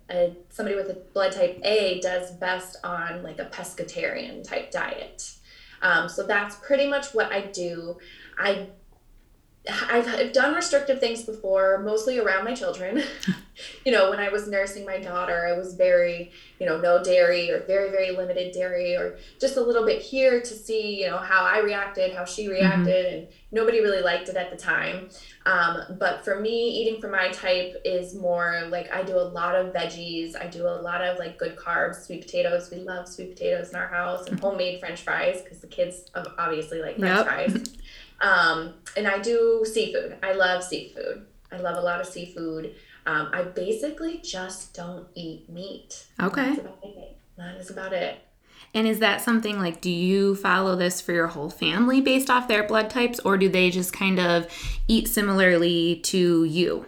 somebody 0.51 0.77
with 0.77 0.91
a 0.91 0.95
blood 1.13 1.33
type 1.33 1.59
A 1.65 2.01
does 2.01 2.31
best 2.33 2.77
on 2.85 3.23
like 3.23 3.39
a 3.39 3.47
pescatarian 3.47 4.47
type 4.47 4.71
diet. 4.71 5.35
Um, 5.83 6.09
so 6.09 6.23
that's 6.23 6.57
pretty 6.57 6.89
much 6.89 7.15
what 7.15 7.33
I 7.33 7.43
do. 7.43 7.99
I 8.39 8.69
I've 9.67 10.33
done 10.33 10.55
restrictive 10.55 11.01
things 11.01 11.23
before, 11.23 11.79
mostly 11.79 12.19
around 12.19 12.45
my 12.45 12.55
children. 12.55 13.03
you 13.87 13.93
know, 13.93 14.11
when 14.11 14.19
I 14.21 14.29
was 14.29 14.47
nursing 14.47 14.85
my 14.85 14.99
daughter, 14.99 15.47
I 15.47 15.57
was 15.57 15.75
very, 15.75 16.33
you 16.61 16.67
know, 16.67 16.79
no 16.79 17.03
dairy 17.03 17.51
or 17.51 17.61
very, 17.61 17.91
very 17.91 18.11
limited 18.11 18.53
dairy 18.53 18.95
or 18.95 19.17
just 19.41 19.57
a 19.57 19.63
little 19.63 19.87
bit 19.87 20.03
here 20.03 20.41
to 20.41 20.47
see, 20.47 21.01
you 21.01 21.09
know, 21.09 21.17
how 21.17 21.45
I 21.45 21.61
reacted, 21.61 22.15
how 22.15 22.27
she 22.27 22.43
mm-hmm. 22.43 22.53
reacted. 22.53 23.07
Mm-hmm. 23.07 23.17
And 23.17 23.29
nobody 23.53 23.81
really 23.81 24.03
liked 24.03 24.29
it 24.29 24.37
at 24.37 24.51
the 24.51 24.57
time. 24.57 25.09
Um, 25.47 25.97
but 25.99 26.25
for 26.25 26.41
me, 26.41 26.69
eating 26.69 27.01
for 27.01 27.09
my 27.09 27.29
type 27.29 27.81
is 27.87 28.15
more 28.15 28.67
like 28.69 28.93
I 28.93 29.03
do 29.03 29.17
a 29.17 29.25
lot 29.25 29.55
of 29.55 29.73
veggies. 29.73 30.39
I 30.39 30.47
do 30.47 30.67
a 30.67 30.77
lot 30.83 31.01
of 31.01 31.19
like 31.19 31.39
good 31.39 31.57
carbs, 31.57 32.05
sweet 32.05 32.21
potatoes. 32.21 32.71
We 32.71 32.79
love 32.79 33.09
sweet 33.09 33.31
potatoes 33.31 33.71
in 33.71 33.77
our 33.77 33.89
house 33.89 34.27
and 34.27 34.39
homemade 34.39 34.81
french 34.81 35.03
fries 35.03 35.41
because 35.41 35.61
the 35.61 35.69
kids 35.69 36.11
obviously 36.39 36.83
like 36.83 36.99
french 36.99 37.17
yep. 37.17 37.27
fries. 37.27 37.65
Um, 38.25 38.75
and 38.97 39.07
I 39.07 39.19
do 39.19 39.65
seafood. 39.71 40.17
I 40.23 40.33
love 40.33 40.65
seafood. 40.65 41.27
I 41.53 41.59
love 41.59 41.77
a 41.77 41.83
lot 41.83 42.01
of 42.01 42.07
seafood. 42.07 42.75
Um, 43.07 43.29
I 43.33 43.43
basically 43.43 44.19
just 44.25 44.73
don't 44.75 45.07
eat 45.15 45.49
meat. 45.51 46.07
Okay. 46.21 46.47
That's 46.47 46.59
about 46.59 46.79
it. 46.83 47.19
That 47.37 47.57
is 47.57 47.71
about 47.71 47.93
it. 47.93 48.19
And 48.73 48.89
is 48.89 48.99
that 49.01 49.21
something 49.21 49.59
like, 49.59 49.81
do 49.81 49.91
you 49.91 50.35
follow 50.35 50.75
this 50.75 51.01
for 51.01 51.13
your 51.13 51.29
whole 51.29 51.51
family 51.51 52.01
based 52.01 52.31
off 52.31 52.49
their 52.49 52.65
blood 52.67 52.89
types, 52.91 53.21
or 53.21 53.37
do 53.37 53.49
they 53.49 53.71
just 53.71 53.93
kind 53.93 54.19
of 54.19 54.49
eat 54.89 55.07
similarly 55.07 56.01
to 56.05 56.45
you? 56.45 56.87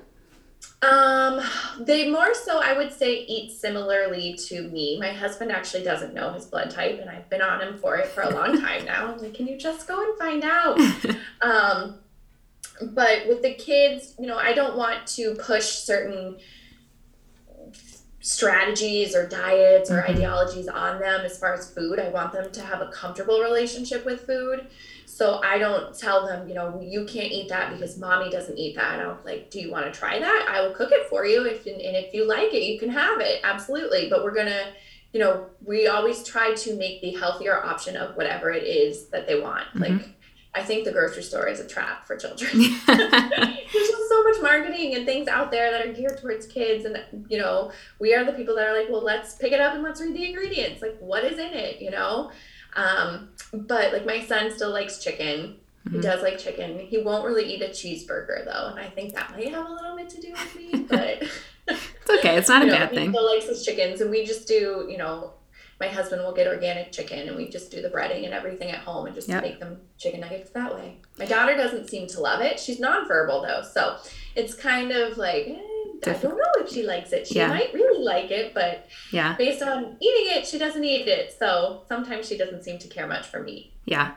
Um, 0.83 1.41
they 1.81 2.11
more 2.11 2.35
so, 2.35 2.61
I 2.63 2.77
would 2.77 2.93
say, 2.93 3.25
eat 3.25 3.53
similarly 3.53 4.35
to 4.47 4.69
me. 4.69 4.99
My 5.01 5.11
husband 5.11 5.51
actually 5.51 5.85
doesn't 5.85 6.15
know 6.15 6.33
his 6.33 6.47
blood 6.47 6.71
type, 6.71 7.01
and 7.01 7.09
I've 7.09 7.29
been 7.31 7.43
on 7.43 7.63
him 7.63 7.79
for 7.79 7.97
it 7.97 8.09
for 8.09 8.23
a 8.23 8.31
long 8.31 8.61
time 8.61 8.85
now. 8.85 9.13
I'm 9.13 9.19
like, 9.19 9.35
can 9.35 9.47
you 9.47 9.57
just 9.57 9.89
go 9.89 10.03
and 10.03 10.19
find 10.19 10.45
out? 10.45 10.79
um, 11.41 11.99
but 12.83 13.27
with 13.27 13.43
the 13.43 13.55
kids, 13.55 14.15
you 14.19 14.27
know, 14.27 14.37
I 14.37 14.53
don't 14.53 14.77
want 14.77 15.07
to 15.09 15.35
push 15.37 15.65
certain 15.65 16.37
strategies 18.21 19.15
or 19.15 19.27
diets 19.27 19.91
or 19.91 20.03
mm-hmm. 20.03 20.13
ideologies 20.13 20.69
on 20.69 21.01
them 21.01 21.21
as 21.25 21.39
far 21.39 21.55
as 21.55 21.71
food. 21.71 21.99
I 21.99 22.09
want 22.09 22.33
them 22.33 22.51
to 22.51 22.61
have 22.61 22.81
a 22.81 22.89
comfortable 22.89 23.41
relationship 23.41 24.05
with 24.05 24.27
food. 24.27 24.67
So 25.07 25.41
I 25.43 25.57
don't 25.59 25.97
tell 25.97 26.27
them, 26.27 26.49
you 26.49 26.55
know, 26.55 26.81
you 26.83 27.05
can't 27.05 27.31
eat 27.31 27.49
that 27.49 27.73
because 27.73 27.97
mommy 27.97 28.29
doesn't 28.29 28.59
eat 28.59 28.75
that. 28.75 29.01
I'm 29.01 29.17
like, 29.25 29.51
do 29.51 29.61
you 29.61 29.71
want 29.71 29.87
to 29.87 29.99
try 29.99 30.19
that? 30.19 30.47
I 30.51 30.61
will 30.61 30.75
cook 30.75 30.91
it 30.93 31.09
for 31.09 31.25
you. 31.25 31.45
If 31.47 31.65
and 31.67 31.81
if 31.81 32.13
you 32.13 32.27
like 32.27 32.53
it, 32.53 32.65
you 32.65 32.79
can 32.79 32.91
have 32.91 33.21
it. 33.21 33.41
Absolutely. 33.45 34.09
But 34.11 34.25
we're 34.25 34.35
gonna, 34.35 34.73
you 35.13 35.21
know, 35.21 35.47
we 35.65 35.87
always 35.87 36.25
try 36.25 36.55
to 36.55 36.77
make 36.77 37.01
the 37.01 37.13
healthier 37.13 37.65
option 37.65 37.97
of 37.97 38.17
whatever 38.17 38.51
it 38.51 38.65
is 38.65 39.09
that 39.11 39.27
they 39.29 39.41
want. 39.41 39.67
Mm-hmm. 39.69 39.83
Like 39.83 40.17
I 40.57 40.63
think 40.63 40.85
the 40.85 40.93
grocery 40.93 41.23
store 41.23 41.47
is 41.49 41.61
a 41.61 41.69
trap 41.69 42.07
for 42.07 42.17
children. 42.17 42.51
There's 42.87 43.89
just 43.89 44.09
so 44.09 44.25
much 44.25 44.41
marketing 44.41 44.95
and 44.95 45.05
things 45.05 45.29
out 45.29 45.51
there 45.51 45.71
that 45.71 45.87
are 45.87 45.93
geared 45.93 46.19
towards 46.19 46.47
kids. 46.47 46.87
And, 46.87 47.27
you 47.29 47.37
know, 47.37 47.73
we 47.99 48.15
are 48.15 48.25
the 48.25 48.33
people 48.33 48.57
that 48.57 48.67
are 48.67 48.77
like, 48.77 48.89
well, 48.89 49.05
let's 49.05 49.35
pick 49.35 49.53
it 49.53 49.61
up 49.61 49.75
and 49.75 49.83
let's 49.83 50.01
read 50.01 50.15
the 50.15 50.25
ingredients. 50.25 50.81
Like, 50.81 50.97
what 50.99 51.25
is 51.25 51.39
in 51.39 51.53
it, 51.53 51.83
you 51.83 51.91
know? 51.91 52.31
Um, 52.75 53.31
but 53.53 53.93
like 53.93 54.07
my 54.07 54.25
son 54.25 54.51
still 54.51 54.71
likes 54.71 55.03
chicken. 55.03 55.57
Mm-hmm. 55.87 55.97
He 55.97 56.01
does 56.01 56.23
like 56.23 56.39
chicken. 56.39 56.79
He 56.79 56.99
won't 56.99 57.25
really 57.25 57.45
eat 57.45 57.63
a 57.63 57.69
cheeseburger 57.69 58.45
though. 58.45 58.69
And 58.71 58.81
I 58.81 58.89
think 58.89 59.15
that 59.15 59.31
might 59.31 59.49
have 59.49 59.67
a 59.67 59.73
little 59.73 59.97
bit 59.97 60.09
to 60.11 60.21
do 60.21 60.33
with 60.33 60.57
me, 60.57 60.83
but 60.89 61.23
it's 61.69 62.11
okay. 62.11 62.37
It's 62.37 62.49
not 62.49 62.63
a 62.63 62.67
know, 62.67 62.73
bad 62.73 62.91
thing. 62.91 63.13
He 63.13 63.17
still 63.17 63.27
likes 63.27 63.47
his 63.47 63.65
chickens. 63.65 64.01
And 64.01 64.11
we 64.11 64.25
just 64.25 64.49
do, 64.49 64.87
you 64.91 64.99
know, 64.99 65.33
my 65.79 65.89
husband 65.89 66.23
will 66.23 66.33
get 66.33 66.47
organic 66.47 66.91
chicken 66.91 67.29
and 67.29 67.37
we 67.37 67.49
just 67.49 67.71
do 67.71 67.83
the 67.83 67.91
breading 67.91 68.25
and 68.25 68.33
everything 68.33 68.71
at 68.71 68.79
home 68.79 69.07
and 69.07 69.15
just 69.15 69.29
yep. 69.29 69.43
make 69.43 69.61
them 69.61 69.79
chicken 69.99 70.21
nuggets 70.21 70.51
that 70.51 70.75
way. 70.75 70.97
My 71.19 71.27
daughter 71.27 71.55
doesn't 71.57 71.91
seem 71.91 72.07
to 72.09 72.21
love 72.21 72.41
it. 72.41 72.59
She's 72.59 72.81
nonverbal 72.81 73.47
though. 73.47 73.63
So 73.63 73.99
it's 74.35 74.55
kind 74.55 74.91
of 74.91 75.19
like, 75.19 75.49
eh, 75.49 75.61
I 76.07 76.13
don't 76.15 76.37
know 76.37 76.53
if 76.59 76.71
she 76.71 76.83
likes 76.83 77.13
it. 77.13 77.27
She 77.27 77.37
yeah. 77.37 77.49
might 77.49 77.73
really 77.73 78.03
like 78.05 78.31
it, 78.31 78.55
but 78.55 78.89
yeah, 79.13 79.37
based 79.37 79.63
on 79.63 79.97
eating 80.01 80.37
it, 80.37 80.47
she 80.47 80.59
doesn't 80.59 80.85
eat 80.85 81.09
it. 81.09 81.35
So 81.39 81.83
sometimes 81.89 82.29
she 82.29 82.37
doesn't 82.37 82.65
seem 82.65 82.79
to 82.79 82.89
care 82.89 83.07
much 83.07 83.27
for 83.27 83.43
meat. 83.43 83.73
Yeah. 83.85 84.13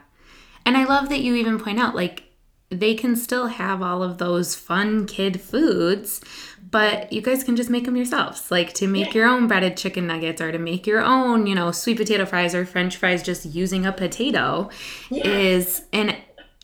And 0.65 0.77
I 0.77 0.85
love 0.85 1.09
that 1.09 1.21
you 1.21 1.35
even 1.35 1.59
point 1.59 1.79
out 1.79 1.95
like 1.95 2.23
they 2.69 2.93
can 2.93 3.15
still 3.15 3.47
have 3.47 3.81
all 3.81 4.03
of 4.03 4.19
those 4.19 4.53
fun 4.55 5.07
kid 5.07 5.41
foods, 5.41 6.21
but 6.69 7.11
you 7.11 7.21
guys 7.21 7.43
can 7.43 7.55
just 7.55 7.69
make 7.69 7.85
them 7.85 7.95
yourselves. 7.95 8.51
Like 8.51 8.73
to 8.73 8.87
make 8.87 9.13
your 9.15 9.27
own 9.27 9.47
breaded 9.47 9.75
chicken 9.75 10.05
nuggets 10.05 10.39
or 10.39 10.51
to 10.51 10.59
make 10.59 10.85
your 10.85 11.01
own, 11.01 11.47
you 11.47 11.55
know, 11.55 11.71
sweet 11.71 11.97
potato 11.97 12.25
fries 12.25 12.53
or 12.53 12.65
french 12.65 12.97
fries 12.97 13.23
just 13.23 13.45
using 13.45 13.85
a 13.85 13.91
potato 13.91 14.69
yeah. 15.09 15.27
is 15.27 15.83
and 15.91 16.15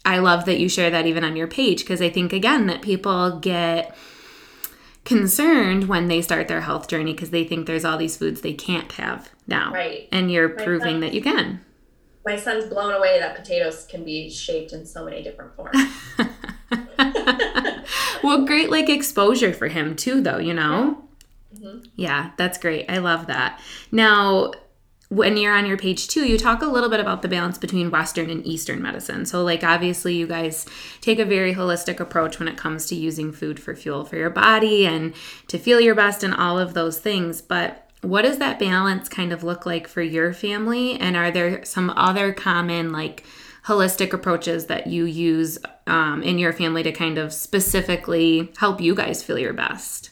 I 0.05 0.19
love 0.19 0.45
that 0.45 0.59
you 0.59 0.69
share 0.69 0.91
that 0.91 1.07
even 1.07 1.23
on 1.23 1.35
your 1.35 1.47
page 1.47 1.79
because 1.79 2.01
I 2.01 2.09
think 2.09 2.31
again 2.31 2.67
that 2.67 2.83
people 2.83 3.39
get 3.39 3.97
concerned 5.05 5.87
when 5.87 6.07
they 6.07 6.21
start 6.21 6.47
their 6.47 6.61
health 6.61 6.87
journey 6.87 7.13
because 7.13 7.29
they 7.29 7.43
think 7.43 7.67
there's 7.67 7.85
all 7.85 7.97
these 7.97 8.17
foods 8.17 8.41
they 8.41 8.53
can't 8.53 8.91
have 8.93 9.29
now. 9.47 9.71
Right. 9.71 10.09
And 10.11 10.31
you're 10.31 10.49
my 10.49 10.63
proving 10.63 10.95
son, 10.95 10.99
that 11.01 11.13
you 11.13 11.21
can. 11.21 11.61
My 12.25 12.35
son's 12.35 12.65
blown 12.65 12.93
away 12.93 13.19
that 13.19 13.35
potatoes 13.35 13.85
can 13.89 14.03
be 14.03 14.29
shaped 14.29 14.73
in 14.73 14.85
so 14.85 15.05
many 15.05 15.23
different 15.23 15.55
forms. 15.55 15.77
well, 18.23 18.45
great 18.45 18.71
like 18.71 18.89
exposure 18.89 19.53
for 19.53 19.67
him 19.67 19.95
too, 19.95 20.21
though, 20.21 20.39
you 20.39 20.53
know? 20.53 21.03
Mm-hmm. 21.55 21.85
Yeah, 21.95 22.31
that's 22.37 22.57
great. 22.57 22.89
I 22.89 22.97
love 22.97 23.27
that. 23.27 23.61
Now, 23.91 24.51
when 25.09 25.37
you're 25.37 25.55
on 25.55 25.65
your 25.65 25.77
page 25.77 26.07
two, 26.07 26.25
you 26.27 26.37
talk 26.37 26.61
a 26.61 26.67
little 26.67 26.89
bit 26.89 26.99
about 26.99 27.21
the 27.21 27.27
balance 27.27 27.57
between 27.57 27.91
Western 27.91 28.29
and 28.29 28.45
Eastern 28.45 28.81
medicine. 28.81 29.25
So, 29.25 29.43
like, 29.43 29.63
obviously, 29.63 30.15
you 30.15 30.27
guys 30.27 30.65
take 31.01 31.19
a 31.19 31.25
very 31.25 31.53
holistic 31.53 31.99
approach 31.99 32.39
when 32.39 32.47
it 32.47 32.57
comes 32.57 32.87
to 32.87 32.95
using 32.95 33.31
food 33.31 33.59
for 33.59 33.75
fuel 33.75 34.05
for 34.05 34.15
your 34.15 34.29
body 34.29 34.87
and 34.87 35.13
to 35.47 35.59
feel 35.59 35.79
your 35.79 35.95
best 35.95 36.23
and 36.23 36.33
all 36.33 36.57
of 36.57 36.73
those 36.73 36.99
things. 36.99 37.41
But 37.41 37.89
what 38.01 38.23
does 38.23 38.39
that 38.39 38.59
balance 38.59 39.07
kind 39.07 39.31
of 39.31 39.43
look 39.43 39.65
like 39.65 39.87
for 39.87 40.01
your 40.01 40.33
family? 40.33 40.99
And 40.99 41.15
are 41.15 41.31
there 41.31 41.63
some 41.65 41.91
other 41.91 42.33
common, 42.33 42.91
like, 42.91 43.23
holistic 43.65 44.13
approaches 44.13 44.67
that 44.67 44.87
you 44.87 45.05
use 45.05 45.57
um, 45.87 46.21
in 46.23 46.37
your 46.37 46.53
family 46.53 46.83
to 46.83 46.91
kind 46.91 47.17
of 47.17 47.33
specifically 47.33 48.51
help 48.57 48.79
you 48.81 48.95
guys 48.95 49.23
feel 49.23 49.39
your 49.39 49.53
best? 49.53 50.11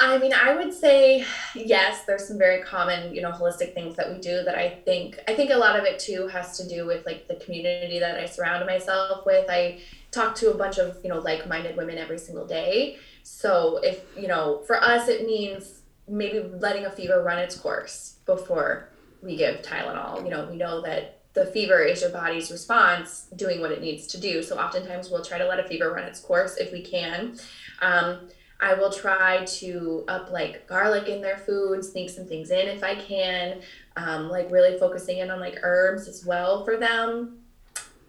I 0.00 0.16
mean, 0.18 0.32
I 0.32 0.54
would 0.54 0.72
say 0.72 1.24
yes, 1.54 2.04
there's 2.04 2.28
some 2.28 2.38
very 2.38 2.62
common, 2.62 3.14
you 3.14 3.20
know, 3.20 3.32
holistic 3.32 3.74
things 3.74 3.96
that 3.96 4.12
we 4.12 4.20
do 4.20 4.44
that 4.44 4.56
I 4.56 4.68
think 4.84 5.18
I 5.26 5.34
think 5.34 5.50
a 5.50 5.56
lot 5.56 5.78
of 5.78 5.84
it 5.84 5.98
too 5.98 6.28
has 6.28 6.56
to 6.58 6.68
do 6.68 6.86
with 6.86 7.04
like 7.04 7.26
the 7.26 7.34
community 7.36 7.98
that 7.98 8.18
I 8.18 8.26
surround 8.26 8.64
myself 8.66 9.26
with. 9.26 9.46
I 9.50 9.80
talk 10.12 10.34
to 10.36 10.52
a 10.52 10.54
bunch 10.56 10.78
of, 10.78 10.98
you 11.02 11.10
know, 11.10 11.18
like-minded 11.18 11.76
women 11.76 11.98
every 11.98 12.18
single 12.18 12.46
day. 12.46 12.98
So 13.24 13.80
if, 13.82 14.04
you 14.16 14.28
know, 14.28 14.62
for 14.66 14.82
us 14.82 15.08
it 15.08 15.26
means 15.26 15.80
maybe 16.06 16.40
letting 16.40 16.86
a 16.86 16.90
fever 16.90 17.22
run 17.22 17.38
its 17.38 17.56
course 17.56 18.16
before 18.24 18.88
we 19.20 19.36
give 19.36 19.62
Tylenol. 19.62 20.22
You 20.24 20.30
know, 20.30 20.46
we 20.48 20.56
know 20.56 20.80
that 20.82 21.18
the 21.34 21.46
fever 21.46 21.82
is 21.82 22.00
your 22.02 22.10
body's 22.10 22.50
response 22.50 23.26
doing 23.36 23.60
what 23.60 23.72
it 23.72 23.80
needs 23.80 24.06
to 24.08 24.20
do. 24.20 24.42
So 24.42 24.56
oftentimes 24.58 25.10
we'll 25.10 25.24
try 25.24 25.38
to 25.38 25.46
let 25.46 25.60
a 25.60 25.68
fever 25.68 25.92
run 25.92 26.04
its 26.04 26.20
course 26.20 26.56
if 26.56 26.72
we 26.72 26.82
can. 26.82 27.38
Um, 27.82 28.28
I 28.60 28.74
will 28.74 28.90
try 28.90 29.44
to 29.44 30.04
up 30.08 30.30
like 30.30 30.66
garlic 30.66 31.08
in 31.08 31.20
their 31.20 31.38
food, 31.38 31.84
sneak 31.84 32.10
some 32.10 32.26
things 32.26 32.50
in 32.50 32.66
if 32.66 32.82
I 32.82 32.96
can, 32.96 33.60
um, 33.96 34.28
like 34.28 34.50
really 34.50 34.78
focusing 34.78 35.18
in 35.18 35.30
on 35.30 35.38
like 35.38 35.60
herbs 35.62 36.08
as 36.08 36.24
well 36.26 36.64
for 36.64 36.76
them. 36.76 37.38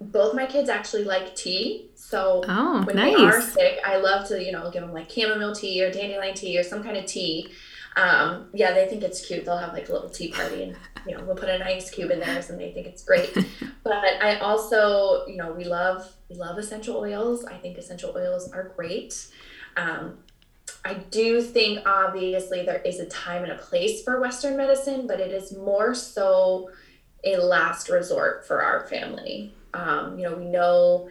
Both 0.02 0.34
my 0.34 0.46
kids 0.46 0.70
actually 0.70 1.04
like 1.04 1.36
tea. 1.36 1.90
So 1.96 2.44
oh, 2.48 2.84
when 2.84 2.96
nice. 2.96 3.16
they 3.16 3.24
are 3.24 3.42
sick, 3.42 3.80
I 3.86 3.98
love 3.98 4.28
to, 4.30 4.44
you 4.44 4.52
know, 4.52 4.72
give 4.72 4.82
them 4.82 4.94
like 4.94 5.12
chamomile 5.12 5.54
tea 5.54 5.84
or 5.84 5.92
dandelion 5.92 6.34
tea 6.34 6.58
or 6.58 6.64
some 6.64 6.84
kind 6.84 6.98
of 6.98 7.06
tea. 7.06 7.50
Um, 7.96 8.48
yeah, 8.54 8.72
they 8.72 8.88
think 8.88 9.04
it's 9.04 9.26
cute. 9.26 9.46
They'll 9.46 9.58
have 9.58 9.74
like 9.74 9.90
a 9.90 9.92
little 9.92 10.10
tea 10.10 10.30
party 10.30 10.64
and, 10.64 10.78
you 11.06 11.16
know, 11.16 11.24
we'll 11.26 11.36
put 11.36 11.50
an 11.50 11.62
ice 11.62 11.92
cube 11.92 12.10
in 12.12 12.20
theirs 12.20 12.50
and 12.50 12.60
they 12.60 12.72
think 12.72 12.88
it's 12.88 13.04
great. 13.04 13.34
but 13.84 13.94
I 13.94 14.38
also, 14.40 15.28
you 15.28 15.36
know, 15.36 15.52
we 15.52 15.66
love, 15.66 16.12
we 16.30 16.38
love 16.38 16.58
essential 16.58 16.98
oils. 16.98 17.46
I 17.46 17.58
think 17.58 17.78
essential 17.78 18.14
oils 18.16 18.52
are 18.52 18.72
great. 18.76 19.28
Um, 19.76 20.20
I 20.86 20.94
do 20.94 21.42
think 21.42 21.86
obviously 21.86 22.66
there 22.66 22.82
is 22.84 23.00
a 23.00 23.06
time 23.08 23.44
and 23.44 23.52
a 23.52 23.58
place 23.58 24.04
for 24.04 24.20
Western 24.20 24.58
medicine, 24.58 25.08
but 25.08 25.20
it 25.20 25.32
is 25.32 25.56
more 25.56 25.94
so 25.94 26.70
a 27.24 27.38
last 27.38 27.90
resort 27.90 28.48
for 28.48 28.62
our 28.62 28.88
family. 28.88 29.54
Um, 29.74 30.18
you 30.18 30.24
know, 30.30 30.36
we 30.36 30.46
know 30.46 31.10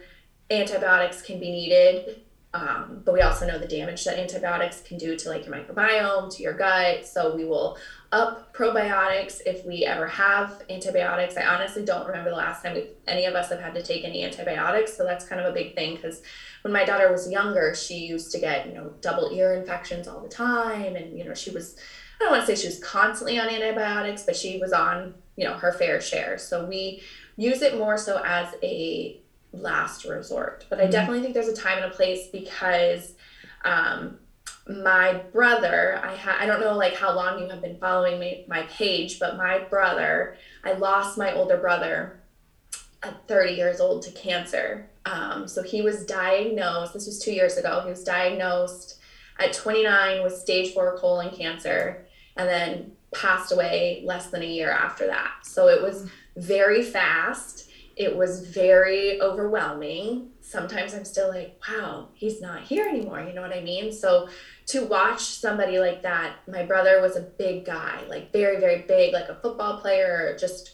antibiotics 0.49 1.21
can 1.21 1.39
be 1.39 1.51
needed, 1.51 2.21
um, 2.53 3.03
but 3.05 3.13
we 3.13 3.21
also 3.21 3.45
know 3.45 3.59
the 3.59 3.67
damage 3.67 4.03
that 4.05 4.17
antibiotics 4.17 4.81
can 4.81 4.97
do 4.97 5.15
to 5.15 5.29
like 5.29 5.45
your 5.45 5.53
microbiome, 5.53 6.35
to 6.35 6.41
your 6.41 6.53
gut. 6.53 7.05
So 7.05 7.35
we 7.35 7.45
will 7.45 7.77
up 8.11 8.53
probiotics 8.55 9.41
if 9.45 9.63
we 9.65 9.85
ever 9.85 10.07
have 10.07 10.63
antibiotics. 10.67 11.37
I 11.37 11.45
honestly 11.45 11.85
don't 11.85 12.07
remember 12.07 12.31
the 12.31 12.35
last 12.35 12.63
time 12.63 12.75
any 13.07 13.25
of 13.25 13.35
us 13.35 13.49
have 13.49 13.59
had 13.59 13.75
to 13.75 13.83
take 13.83 14.03
any 14.03 14.23
antibiotics, 14.23 14.97
so 14.97 15.03
that's 15.03 15.27
kind 15.27 15.39
of 15.39 15.45
a 15.47 15.53
big 15.53 15.75
thing 15.75 15.93
because 15.95 16.23
when 16.63 16.73
my 16.73 16.83
daughter 16.85 17.11
was 17.11 17.29
younger, 17.29 17.75
she 17.75 17.97
used 17.97 18.31
to 18.31 18.39
get, 18.39 18.67
you 18.67 18.73
know, 18.73 18.93
double 19.01 19.31
ear 19.31 19.53
infections 19.53 20.07
all 20.07 20.19
the 20.19 20.29
time. 20.29 20.95
And, 20.95 21.17
you 21.17 21.23
know, 21.23 21.35
she 21.35 21.51
was, 21.51 21.77
I 22.19 22.23
don't 22.23 22.31
want 22.31 22.47
to 22.47 22.55
say 22.55 22.59
she 22.59 22.67
was 22.67 22.79
constantly 22.83 23.39
on 23.39 23.47
antibiotics, 23.47 24.23
but 24.23 24.35
she 24.35 24.57
was 24.57 24.73
on, 24.73 25.13
you 25.35 25.45
know, 25.45 25.53
her 25.53 25.71
fair 25.71 26.01
share. 26.01 26.39
So 26.39 26.65
we 26.65 27.03
use 27.37 27.61
it 27.61 27.77
more 27.77 27.97
so 27.97 28.21
as 28.25 28.55
a 28.63 29.21
last 29.51 30.05
resort. 30.05 30.65
But 30.69 30.79
I 30.79 30.83
mm-hmm. 30.83 30.91
definitely 30.91 31.21
think 31.21 31.33
there's 31.33 31.47
a 31.47 31.55
time 31.55 31.77
and 31.81 31.91
a 31.91 31.95
place 31.95 32.27
because 32.27 33.13
um, 33.65 34.19
my 34.67 35.13
brother, 35.31 35.99
I 36.03 36.15
ha- 36.15 36.37
I 36.39 36.45
don't 36.45 36.59
know 36.59 36.75
like 36.75 36.95
how 36.95 37.13
long 37.13 37.39
you 37.39 37.49
have 37.49 37.61
been 37.61 37.77
following 37.77 38.19
me, 38.19 38.45
my 38.47 38.63
page, 38.63 39.19
but 39.19 39.37
my 39.37 39.59
brother, 39.59 40.37
I 40.63 40.73
lost 40.73 41.17
my 41.17 41.33
older 41.33 41.57
brother 41.57 42.19
at 43.01 43.27
30 43.27 43.53
years 43.53 43.79
old 43.79 44.03
to 44.03 44.11
cancer. 44.11 44.89
Um, 45.05 45.47
so 45.47 45.63
he 45.63 45.81
was 45.81 46.05
diagnosed, 46.05 46.93
this 46.93 47.07
was 47.07 47.19
two 47.19 47.31
years 47.31 47.57
ago, 47.57 47.81
he 47.83 47.89
was 47.89 48.03
diagnosed 48.03 48.99
at 49.39 49.53
29 49.53 50.21
with 50.21 50.35
stage 50.35 50.73
four 50.73 50.97
colon 50.97 51.33
cancer 51.35 52.05
and 52.35 52.47
then 52.47 52.91
passed 53.13 53.51
away 53.51 54.03
less 54.05 54.27
than 54.27 54.43
a 54.43 54.45
year 54.45 54.69
after 54.69 55.07
that. 55.07 55.31
So 55.43 55.67
it 55.67 55.81
was 55.81 56.09
very 56.35 56.83
fast. 56.83 57.68
It 57.99 58.15
was 58.15 58.47
very 58.47 59.21
overwhelming. 59.21 60.29
Sometimes 60.39 60.93
I'm 60.93 61.03
still 61.03 61.27
like, 61.27 61.59
wow, 61.67 62.07
he's 62.13 62.41
not 62.41 62.63
here 62.63 62.87
anymore. 62.87 63.19
You 63.21 63.33
know 63.33 63.41
what 63.41 63.53
I 63.53 63.59
mean? 63.59 63.91
So 63.91 64.29
to 64.67 64.85
watch 64.85 65.19
somebody 65.19 65.79
like 65.79 66.01
that, 66.03 66.37
my 66.47 66.63
brother 66.65 67.01
was 67.01 67.17
a 67.17 67.21
big 67.21 67.65
guy, 67.65 68.01
like 68.07 68.31
very, 68.31 68.57
very 68.57 68.83
big, 68.83 69.13
like 69.13 69.27
a 69.27 69.35
football 69.35 69.81
player, 69.81 70.37
just 70.39 70.71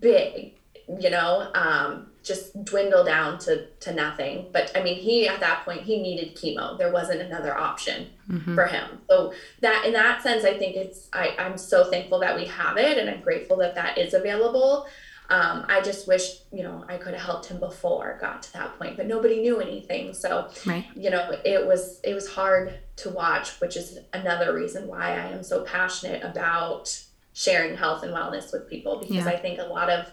big, 0.00 0.54
you 0.98 1.10
know, 1.10 1.50
um, 1.54 2.06
just 2.22 2.64
dwindle 2.64 3.04
down 3.04 3.38
to, 3.40 3.66
to 3.80 3.92
nothing. 3.92 4.46
But 4.50 4.72
I 4.74 4.82
mean, 4.82 4.96
he 4.96 5.28
at 5.28 5.40
that 5.40 5.64
point 5.66 5.82
he 5.82 6.00
needed 6.00 6.36
chemo. 6.36 6.78
There 6.78 6.92
wasn't 6.92 7.20
another 7.20 7.56
option 7.56 8.08
mm-hmm. 8.30 8.54
for 8.54 8.66
him. 8.66 9.00
So 9.10 9.34
that 9.60 9.84
in 9.84 9.92
that 9.92 10.22
sense, 10.22 10.44
I 10.44 10.56
think 10.56 10.76
it's 10.76 11.08
I, 11.12 11.34
I'm 11.38 11.58
so 11.58 11.90
thankful 11.90 12.20
that 12.20 12.36
we 12.36 12.46
have 12.46 12.78
it, 12.78 12.96
and 12.96 13.10
I'm 13.10 13.20
grateful 13.20 13.56
that 13.58 13.74
that 13.74 13.98
is 13.98 14.14
available. 14.14 14.86
Um, 15.32 15.64
I 15.66 15.80
just 15.80 16.06
wish 16.06 16.40
you 16.52 16.62
know 16.62 16.84
I 16.88 16.98
could 16.98 17.14
have 17.14 17.22
helped 17.22 17.46
him 17.46 17.58
before 17.58 18.18
got 18.20 18.42
to 18.42 18.52
that 18.52 18.78
point, 18.78 18.98
but 18.98 19.06
nobody 19.06 19.40
knew 19.40 19.60
anything. 19.60 20.12
So 20.12 20.50
right. 20.66 20.84
you 20.94 21.08
know 21.08 21.34
it 21.42 21.66
was 21.66 22.00
it 22.04 22.12
was 22.12 22.28
hard 22.28 22.78
to 22.96 23.08
watch, 23.08 23.58
which 23.60 23.74
is 23.78 23.98
another 24.12 24.54
reason 24.54 24.86
why 24.86 25.12
I 25.12 25.28
am 25.28 25.42
so 25.42 25.64
passionate 25.64 26.22
about 26.22 27.02
sharing 27.32 27.78
health 27.78 28.02
and 28.02 28.12
wellness 28.12 28.52
with 28.52 28.68
people 28.68 28.98
because 28.98 29.24
yeah. 29.24 29.26
I 29.26 29.38
think 29.38 29.58
a 29.58 29.64
lot 29.64 29.88
of 29.88 30.10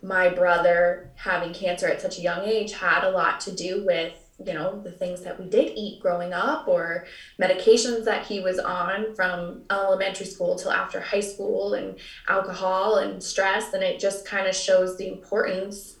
my 0.00 0.28
brother 0.28 1.10
having 1.16 1.52
cancer 1.52 1.88
at 1.88 2.00
such 2.00 2.18
a 2.18 2.20
young 2.20 2.44
age 2.44 2.72
had 2.72 3.02
a 3.02 3.10
lot 3.10 3.40
to 3.40 3.52
do 3.52 3.84
with 3.84 4.21
you 4.44 4.52
know 4.52 4.80
the 4.82 4.90
things 4.90 5.22
that 5.22 5.38
we 5.38 5.48
did 5.48 5.72
eat 5.76 6.00
growing 6.00 6.32
up 6.32 6.66
or 6.66 7.06
medications 7.40 8.04
that 8.04 8.26
he 8.26 8.40
was 8.40 8.58
on 8.58 9.14
from 9.14 9.62
elementary 9.70 10.26
school 10.26 10.56
till 10.56 10.72
after 10.72 11.00
high 11.00 11.20
school 11.20 11.74
and 11.74 11.96
alcohol 12.28 12.96
and 12.96 13.22
stress 13.22 13.72
and 13.72 13.82
it 13.82 14.00
just 14.00 14.26
kind 14.26 14.46
of 14.46 14.54
shows 14.54 14.96
the 14.96 15.08
importance 15.08 15.96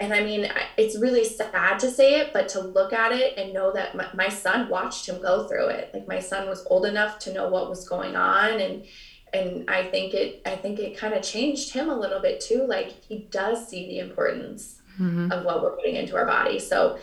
and 0.00 0.14
I 0.14 0.24
mean, 0.24 0.50
it's 0.78 0.98
really 0.98 1.24
sad 1.24 1.78
to 1.80 1.90
say 1.90 2.20
it, 2.20 2.32
but 2.32 2.48
to 2.50 2.60
look 2.60 2.94
at 2.94 3.12
it 3.12 3.36
and 3.36 3.52
know 3.52 3.70
that 3.74 3.94
my, 3.94 4.08
my 4.14 4.28
son 4.30 4.70
watched 4.70 5.06
him 5.06 5.20
go 5.20 5.46
through 5.46 5.66
it. 5.66 5.90
Like 5.92 6.08
my 6.08 6.18
son 6.18 6.48
was 6.48 6.66
old 6.70 6.86
enough 6.86 7.18
to 7.20 7.34
know 7.34 7.50
what 7.50 7.68
was 7.68 7.86
going 7.86 8.16
on, 8.16 8.60
and 8.60 8.86
and 9.34 9.68
I 9.70 9.84
think 9.84 10.14
it 10.14 10.40
I 10.46 10.56
think 10.56 10.78
it 10.78 10.96
kind 10.96 11.12
of 11.12 11.22
changed 11.22 11.74
him 11.74 11.90
a 11.90 11.98
little 11.98 12.20
bit 12.20 12.40
too. 12.40 12.64
Like 12.66 12.92
he 13.04 13.28
does 13.30 13.68
see 13.68 13.88
the 13.88 13.98
importance 13.98 14.80
mm-hmm. 14.98 15.30
of 15.30 15.44
what 15.44 15.62
we're 15.62 15.76
putting 15.76 15.96
into 15.96 16.16
our 16.16 16.26
body. 16.26 16.58
So 16.58 16.98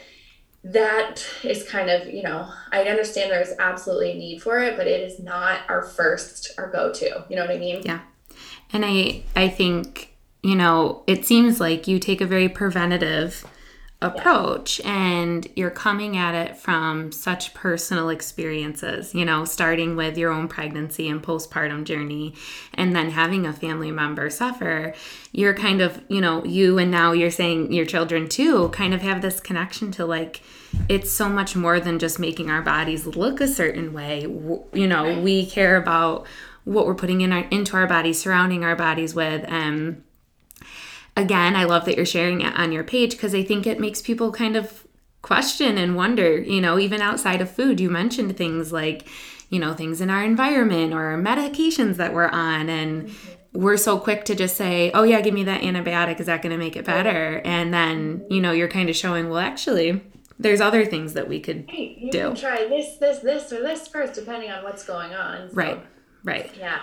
that 0.71 1.25
is 1.43 1.67
kind 1.67 1.89
of 1.89 2.07
you 2.07 2.23
know 2.23 2.51
I 2.71 2.83
understand 2.83 3.31
there's 3.31 3.53
absolutely 3.59 4.11
a 4.11 4.15
need 4.15 4.41
for 4.41 4.59
it, 4.59 4.77
but 4.77 4.87
it 4.87 5.01
is 5.01 5.19
not 5.19 5.61
our 5.69 5.81
first 5.81 6.51
our 6.57 6.69
go 6.69 6.91
to. 6.93 7.25
You 7.29 7.35
know 7.35 7.43
what 7.43 7.55
I 7.55 7.57
mean? 7.57 7.81
Yeah, 7.83 7.99
and 8.73 8.85
I 8.85 9.23
I 9.35 9.49
think 9.49 10.13
you 10.43 10.55
know, 10.55 11.03
it 11.07 11.25
seems 11.25 11.59
like 11.59 11.87
you 11.87 11.99
take 11.99 12.21
a 12.21 12.25
very 12.25 12.47
preventative 12.47 13.45
approach 13.99 14.79
yeah. 14.79 14.95
and 14.95 15.47
you're 15.55 15.71
coming 15.71 16.15
at 16.15 16.35
it 16.35 16.55
from 16.55 17.11
such 17.11 17.53
personal 17.55 18.09
experiences, 18.09 19.15
you 19.15 19.25
know, 19.25 19.43
starting 19.43 19.95
with 19.95 20.15
your 20.17 20.31
own 20.31 20.47
pregnancy 20.47 21.09
and 21.09 21.23
postpartum 21.23 21.83
journey 21.83 22.35
and 22.75 22.95
then 22.95 23.09
having 23.09 23.45
a 23.45 23.51
family 23.51 23.89
member 23.89 24.29
suffer. 24.29 24.93
You're 25.31 25.55
kind 25.55 25.81
of, 25.81 26.03
you 26.09 26.21
know, 26.21 26.43
you 26.45 26.77
and 26.77 26.91
now 26.91 27.11
you're 27.11 27.31
saying 27.31 27.73
your 27.73 27.85
children 27.85 28.29
too 28.29 28.69
kind 28.69 28.93
of 28.93 29.01
have 29.01 29.23
this 29.23 29.39
connection 29.39 29.91
to 29.93 30.05
like, 30.05 30.41
it's 30.87 31.09
so 31.09 31.27
much 31.27 31.55
more 31.55 31.79
than 31.79 31.97
just 31.97 32.19
making 32.19 32.51
our 32.51 32.61
bodies 32.61 33.07
look 33.07 33.41
a 33.41 33.47
certain 33.47 33.93
way. 33.93 34.21
You 34.21 34.87
know, 34.87 35.05
right. 35.05 35.23
we 35.23 35.47
care 35.47 35.75
about 35.75 36.27
what 36.65 36.85
we're 36.85 36.95
putting 36.95 37.21
in 37.21 37.33
our, 37.33 37.45
into 37.49 37.75
our 37.77 37.87
bodies, 37.87 38.19
surrounding 38.19 38.63
our 38.63 38.75
bodies 38.75 39.15
with, 39.15 39.43
um, 39.47 40.03
again, 41.17 41.55
I 41.55 41.65
love 41.65 41.83
that 41.85 41.97
you're 41.97 42.05
sharing 42.05 42.41
it 42.41 42.55
on 42.55 42.71
your 42.71 42.83
page 42.83 43.11
because 43.11 43.35
I 43.35 43.43
think 43.43 43.67
it 43.67 43.79
makes 43.79 44.01
people 44.01 44.31
kind 44.31 44.55
of 44.55 44.87
question 45.21 45.77
and 45.77 45.95
wonder, 45.95 46.37
you 46.39 46.61
know, 46.61 46.79
even 46.79 47.01
outside 47.01 47.41
of 47.41 47.51
food, 47.51 47.81
you 47.81 47.89
mentioned 47.89 48.37
things 48.37 48.71
like, 48.71 49.07
you 49.49 49.59
know, 49.59 49.73
things 49.73 49.99
in 49.99 50.09
our 50.09 50.23
environment 50.23 50.93
or 50.93 51.17
medications 51.17 51.95
that 51.95 52.13
we're 52.13 52.29
on. 52.29 52.69
And 52.69 53.09
we're 53.51 53.77
so 53.77 53.97
quick 53.99 54.25
to 54.25 54.35
just 54.35 54.55
say, 54.55 54.91
oh, 54.93 55.03
yeah, 55.03 55.19
give 55.21 55.33
me 55.33 55.43
that 55.45 55.61
antibiotic. 55.61 56.19
Is 56.19 56.27
that 56.27 56.41
going 56.43 56.51
to 56.51 56.57
make 56.57 56.75
it 56.75 56.85
better? 56.85 57.41
And 57.43 57.73
then, 57.73 58.25
you 58.29 58.39
know, 58.39 58.51
you're 58.51 58.67
kind 58.67 58.89
of 58.89 58.95
showing, 58.95 59.29
well, 59.29 59.39
actually, 59.39 60.01
there's 60.37 60.61
other 60.61 60.85
things 60.85 61.13
that 61.13 61.27
we 61.27 61.39
could 61.39 61.65
hey, 61.67 61.97
you 61.99 62.11
do. 62.11 62.27
Can 62.27 62.35
try 62.35 62.67
this, 62.67 62.97
this, 62.97 63.19
this, 63.19 63.51
or 63.51 63.61
this 63.61 63.87
first, 63.87 64.13
depending 64.13 64.51
on 64.51 64.63
what's 64.63 64.85
going 64.85 65.15
on. 65.15 65.49
So, 65.49 65.55
right. 65.55 65.85
Right. 66.23 66.51
Yeah. 66.59 66.81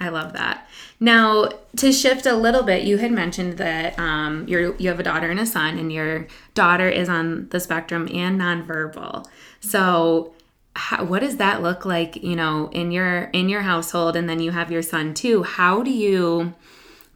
I 0.00 0.08
love 0.08 0.32
that. 0.32 0.66
Now, 0.98 1.50
to 1.76 1.92
shift 1.92 2.24
a 2.24 2.34
little 2.34 2.62
bit, 2.62 2.84
you 2.84 2.96
had 2.96 3.12
mentioned 3.12 3.58
that 3.58 3.98
um, 3.98 4.48
you 4.48 4.74
you 4.78 4.88
have 4.88 4.98
a 4.98 5.04
daughter 5.04 5.30
and 5.30 5.38
a 5.38 5.44
son, 5.46 5.78
and 5.78 5.92
your 5.92 6.26
daughter 6.54 6.88
is 6.88 7.08
on 7.08 7.48
the 7.50 7.60
spectrum 7.60 8.08
and 8.12 8.40
nonverbal. 8.40 9.26
So, 9.60 10.32
how, 10.74 11.04
what 11.04 11.20
does 11.20 11.36
that 11.36 11.62
look 11.62 11.84
like? 11.84 12.16
You 12.16 12.34
know, 12.34 12.70
in 12.72 12.90
your 12.90 13.24
in 13.34 13.50
your 13.50 13.60
household, 13.62 14.16
and 14.16 14.28
then 14.28 14.40
you 14.40 14.52
have 14.52 14.72
your 14.72 14.82
son 14.82 15.12
too. 15.12 15.42
How 15.42 15.82
do 15.82 15.90
you 15.90 16.54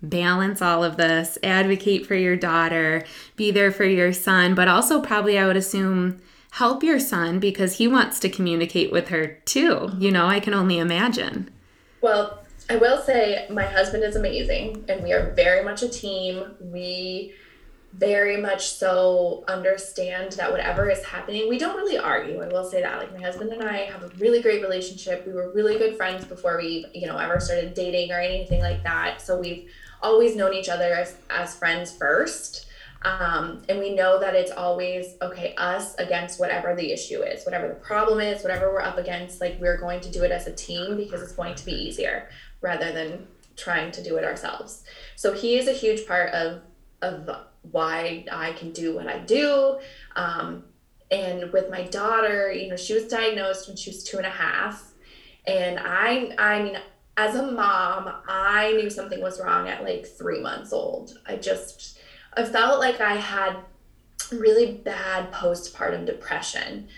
balance 0.03 0.61
all 0.61 0.85
of 0.85 0.99
this? 0.99 1.39
Advocate 1.43 2.07
for 2.07 2.15
your 2.15 2.37
daughter, 2.37 3.03
be 3.37 3.51
there 3.51 3.73
for 3.73 3.85
your 3.85 4.13
son, 4.13 4.55
but 4.55 4.69
also 4.69 5.01
probably 5.01 5.39
I 5.39 5.47
would 5.47 5.57
assume 5.57 6.21
help 6.51 6.85
your 6.85 7.01
son 7.01 7.41
because 7.41 7.79
he 7.79 7.89
wants 7.89 8.21
to 8.21 8.29
communicate 8.29 8.93
with 8.93 9.09
her 9.09 9.39
too. 9.47 9.91
You 9.99 10.11
know, 10.11 10.27
I 10.27 10.39
can 10.39 10.53
only 10.53 10.79
imagine. 10.79 11.51
Well, 12.03 12.44
I 12.69 12.77
will 12.77 12.99
say 12.99 13.47
my 13.51 13.65
husband 13.65 14.05
is 14.05 14.17
amazing 14.17 14.85
and 14.89 15.03
we 15.03 15.13
are 15.13 15.33
very 15.33 15.63
much 15.63 15.83
a 15.83 15.89
team. 15.89 16.55
We 16.61 17.35
very 17.93 18.39
much 18.39 18.71
so 18.71 19.45
understand 19.47 20.33
that 20.33 20.51
whatever 20.51 20.91
is 20.91 21.05
happening, 21.05 21.49
we 21.49 21.59
don't 21.59 21.77
really 21.77 21.99
argue. 21.99 22.43
I 22.43 22.49
will 22.49 22.65
say 22.65 22.81
that. 22.81 22.99
Like 22.99 23.13
my 23.13 23.21
husband 23.21 23.53
and 23.53 23.63
I 23.63 23.85
have 23.85 24.03
a 24.03 24.09
really 24.19 24.43
great 24.43 24.63
relationship. 24.63 25.27
We 25.27 25.33
were 25.33 25.53
really 25.53 25.79
good 25.79 25.97
friends 25.97 26.25
before 26.25 26.57
we, 26.57 26.87
you 26.93 27.07
know, 27.07 27.17
ever 27.19 27.39
started 27.39 27.75
dating 27.75 28.11
or 28.11 28.19
anything 28.19 28.61
like 28.61 28.83
that. 28.83 29.21
So 29.21 29.39
we've 29.39 29.71
always 30.03 30.35
known 30.35 30.55
each 30.55 30.69
other 30.69 30.93
as, 30.95 31.17
as 31.31 31.55
friends 31.55 31.93
first. 31.93 32.67
Um, 33.05 33.63
and 33.69 33.79
we 33.79 33.95
know 33.95 34.19
that 34.19 34.35
it's 34.35 34.51
always 34.51 35.17
okay 35.21 35.55
us 35.59 35.95
against 35.97 36.41
whatever 36.41 36.75
the 36.75 36.91
issue 36.91 37.21
is 37.21 37.45
whatever 37.45 37.69
the 37.69 37.75
problem 37.75 38.19
is 38.19 38.43
whatever 38.43 38.73
we're 38.73 38.81
up 38.81 38.97
against 38.97 39.43
like 39.43 39.61
we're 39.61 39.77
going 39.77 40.01
to 40.01 40.11
do 40.11 40.23
it 40.23 40.31
as 40.31 40.47
a 40.47 40.53
team 40.53 40.97
because 40.97 41.21
it's 41.21 41.33
going 41.33 41.55
to 41.55 41.67
be 41.67 41.73
easier 41.73 42.31
rather 42.63 42.93
than 42.93 43.27
trying 43.57 43.93
to 43.93 44.03
do 44.03 44.17
it 44.17 44.25
ourselves. 44.25 44.85
So 45.17 45.33
he 45.33 45.57
is 45.57 45.69
a 45.69 45.73
huge 45.73 46.07
part 46.07 46.33
of 46.33 46.63
of 47.03 47.29
why 47.71 48.25
I 48.31 48.53
can 48.53 48.73
do 48.73 48.95
what 48.95 49.07
I 49.07 49.19
do. 49.19 49.79
Um, 50.17 50.65
and 51.11 51.53
with 51.53 51.71
my 51.71 51.83
daughter, 51.85 52.51
you 52.51 52.69
know, 52.69 52.77
she 52.77 52.95
was 52.95 53.07
diagnosed 53.09 53.69
when 53.69 53.77
she 53.77 53.91
was 53.91 54.03
two 54.03 54.17
and 54.17 54.27
a 54.27 54.31
half, 54.31 54.93
and 55.47 55.79
I, 55.79 56.35
I 56.39 56.63
mean, 56.63 56.79
as 57.17 57.37
a 57.37 57.43
mom, 57.53 58.11
I 58.27 58.73
knew 58.73 58.89
something 58.89 59.21
was 59.21 59.39
wrong 59.39 59.69
at 59.69 59.85
like 59.85 60.07
three 60.07 60.41
months 60.41 60.73
old. 60.73 61.19
I 61.27 61.37
just, 61.37 61.99
I 62.37 62.45
felt 62.45 62.81
like 62.81 63.01
I 63.01 63.15
had 63.15 63.57
really 64.33 64.73
bad 64.73 65.33
postpartum 65.33 66.07
depression 66.07 66.89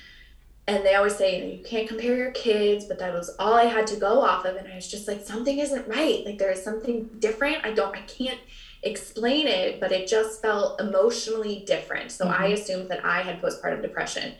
and 0.68 0.84
they 0.84 0.94
always 0.96 1.14
say, 1.14 1.38
you 1.38 1.44
know, 1.44 1.52
you 1.52 1.62
can't 1.62 1.86
compare 1.86 2.16
your 2.16 2.32
kids, 2.32 2.86
but 2.86 2.98
that 2.98 3.12
was 3.12 3.30
all 3.38 3.54
I 3.54 3.66
had 3.66 3.86
to 3.88 3.96
go 3.96 4.20
off 4.20 4.44
of. 4.44 4.56
And 4.56 4.66
I 4.66 4.74
was 4.74 4.90
just 4.90 5.06
like, 5.06 5.24
something 5.24 5.58
isn't 5.58 5.86
right. 5.86 6.24
Like 6.26 6.38
there 6.38 6.50
is 6.50 6.62
something 6.62 7.08
different. 7.20 7.64
I 7.64 7.72
don't, 7.72 7.94
I 7.94 8.00
can't 8.02 8.40
explain 8.82 9.46
it, 9.46 9.78
but 9.78 9.92
it 9.92 10.08
just 10.08 10.42
felt 10.42 10.80
emotionally 10.80 11.62
different. 11.66 12.10
So 12.10 12.24
mm-hmm. 12.24 12.42
I 12.42 12.46
assumed 12.48 12.88
that 12.90 13.04
I 13.04 13.22
had 13.22 13.40
postpartum 13.40 13.80
depression. 13.80 14.34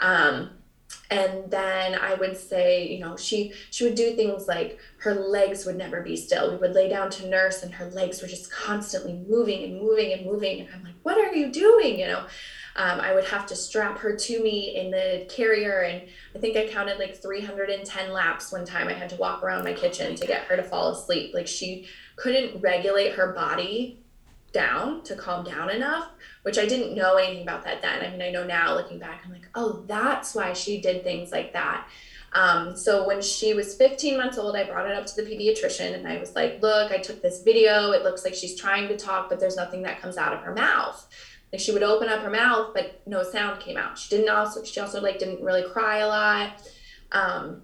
Um, 0.00 0.50
and 1.10 1.50
then 1.50 1.96
I 1.96 2.14
would 2.14 2.36
say, 2.36 2.86
you 2.86 3.00
know, 3.00 3.16
she 3.16 3.52
she 3.70 3.84
would 3.84 3.96
do 3.96 4.14
things 4.14 4.46
like 4.46 4.78
her 4.98 5.14
legs 5.14 5.66
would 5.66 5.76
never 5.76 6.00
be 6.02 6.16
still. 6.16 6.52
We 6.52 6.56
would 6.56 6.72
lay 6.72 6.88
down 6.88 7.10
to 7.10 7.28
nurse, 7.28 7.62
and 7.62 7.74
her 7.74 7.86
legs 7.90 8.22
were 8.22 8.28
just 8.28 8.50
constantly 8.50 9.14
moving 9.28 9.64
and 9.64 9.80
moving 9.80 10.12
and 10.12 10.24
moving. 10.24 10.60
And 10.60 10.68
I'm 10.72 10.84
like, 10.84 10.94
what 11.02 11.18
are 11.18 11.34
you 11.34 11.50
doing? 11.50 11.98
You 11.98 12.06
know, 12.06 12.26
um, 12.76 13.00
I 13.00 13.12
would 13.12 13.24
have 13.24 13.44
to 13.46 13.56
strap 13.56 13.98
her 13.98 14.14
to 14.14 14.42
me 14.42 14.76
in 14.76 14.92
the 14.92 15.26
carrier. 15.28 15.80
And 15.80 16.08
I 16.34 16.38
think 16.38 16.56
I 16.56 16.68
counted 16.68 17.00
like 17.00 17.20
310 17.20 18.12
laps 18.12 18.52
one 18.52 18.64
time. 18.64 18.86
I 18.86 18.92
had 18.92 19.10
to 19.10 19.16
walk 19.16 19.42
around 19.42 19.64
my 19.64 19.72
kitchen 19.72 20.14
to 20.14 20.26
get 20.26 20.44
her 20.44 20.56
to 20.56 20.62
fall 20.62 20.92
asleep. 20.92 21.34
Like 21.34 21.48
she 21.48 21.88
couldn't 22.14 22.60
regulate 22.60 23.14
her 23.14 23.32
body 23.32 23.98
down 24.52 25.02
to 25.04 25.14
calm 25.14 25.44
down 25.44 25.70
enough, 25.70 26.08
which 26.42 26.58
I 26.58 26.66
didn't 26.66 26.94
know 26.94 27.16
anything 27.16 27.42
about 27.42 27.64
that 27.64 27.82
then. 27.82 28.04
I 28.04 28.10
mean, 28.10 28.22
I 28.22 28.30
know 28.30 28.44
now 28.44 28.74
looking 28.74 28.98
back, 28.98 29.22
I'm 29.24 29.32
like, 29.32 29.48
oh, 29.54 29.84
that's 29.86 30.34
why 30.34 30.52
she 30.52 30.80
did 30.80 31.04
things 31.04 31.30
like 31.30 31.52
that. 31.52 31.88
Um, 32.32 32.76
so 32.76 33.06
when 33.06 33.20
she 33.22 33.54
was 33.54 33.74
15 33.74 34.16
months 34.16 34.38
old, 34.38 34.54
I 34.54 34.64
brought 34.64 34.88
it 34.88 34.96
up 34.96 35.06
to 35.06 35.16
the 35.16 35.22
pediatrician 35.22 35.94
and 35.94 36.06
I 36.06 36.18
was 36.18 36.34
like, 36.34 36.62
look, 36.62 36.92
I 36.92 36.98
took 36.98 37.22
this 37.22 37.42
video. 37.42 37.90
It 37.90 38.04
looks 38.04 38.24
like 38.24 38.34
she's 38.34 38.58
trying 38.58 38.88
to 38.88 38.96
talk, 38.96 39.28
but 39.28 39.40
there's 39.40 39.56
nothing 39.56 39.82
that 39.82 40.00
comes 40.00 40.16
out 40.16 40.32
of 40.32 40.40
her 40.40 40.54
mouth. 40.54 41.08
Like 41.52 41.60
she 41.60 41.72
would 41.72 41.82
open 41.82 42.08
up 42.08 42.22
her 42.22 42.30
mouth, 42.30 42.72
but 42.74 43.02
no 43.06 43.24
sound 43.24 43.60
came 43.60 43.76
out. 43.76 43.98
She 43.98 44.14
didn't 44.14 44.30
also 44.30 44.62
she 44.62 44.78
also 44.78 45.00
like 45.00 45.18
didn't 45.18 45.42
really 45.42 45.64
cry 45.68 45.98
a 45.98 46.06
lot. 46.06 46.62
Um, 47.10 47.62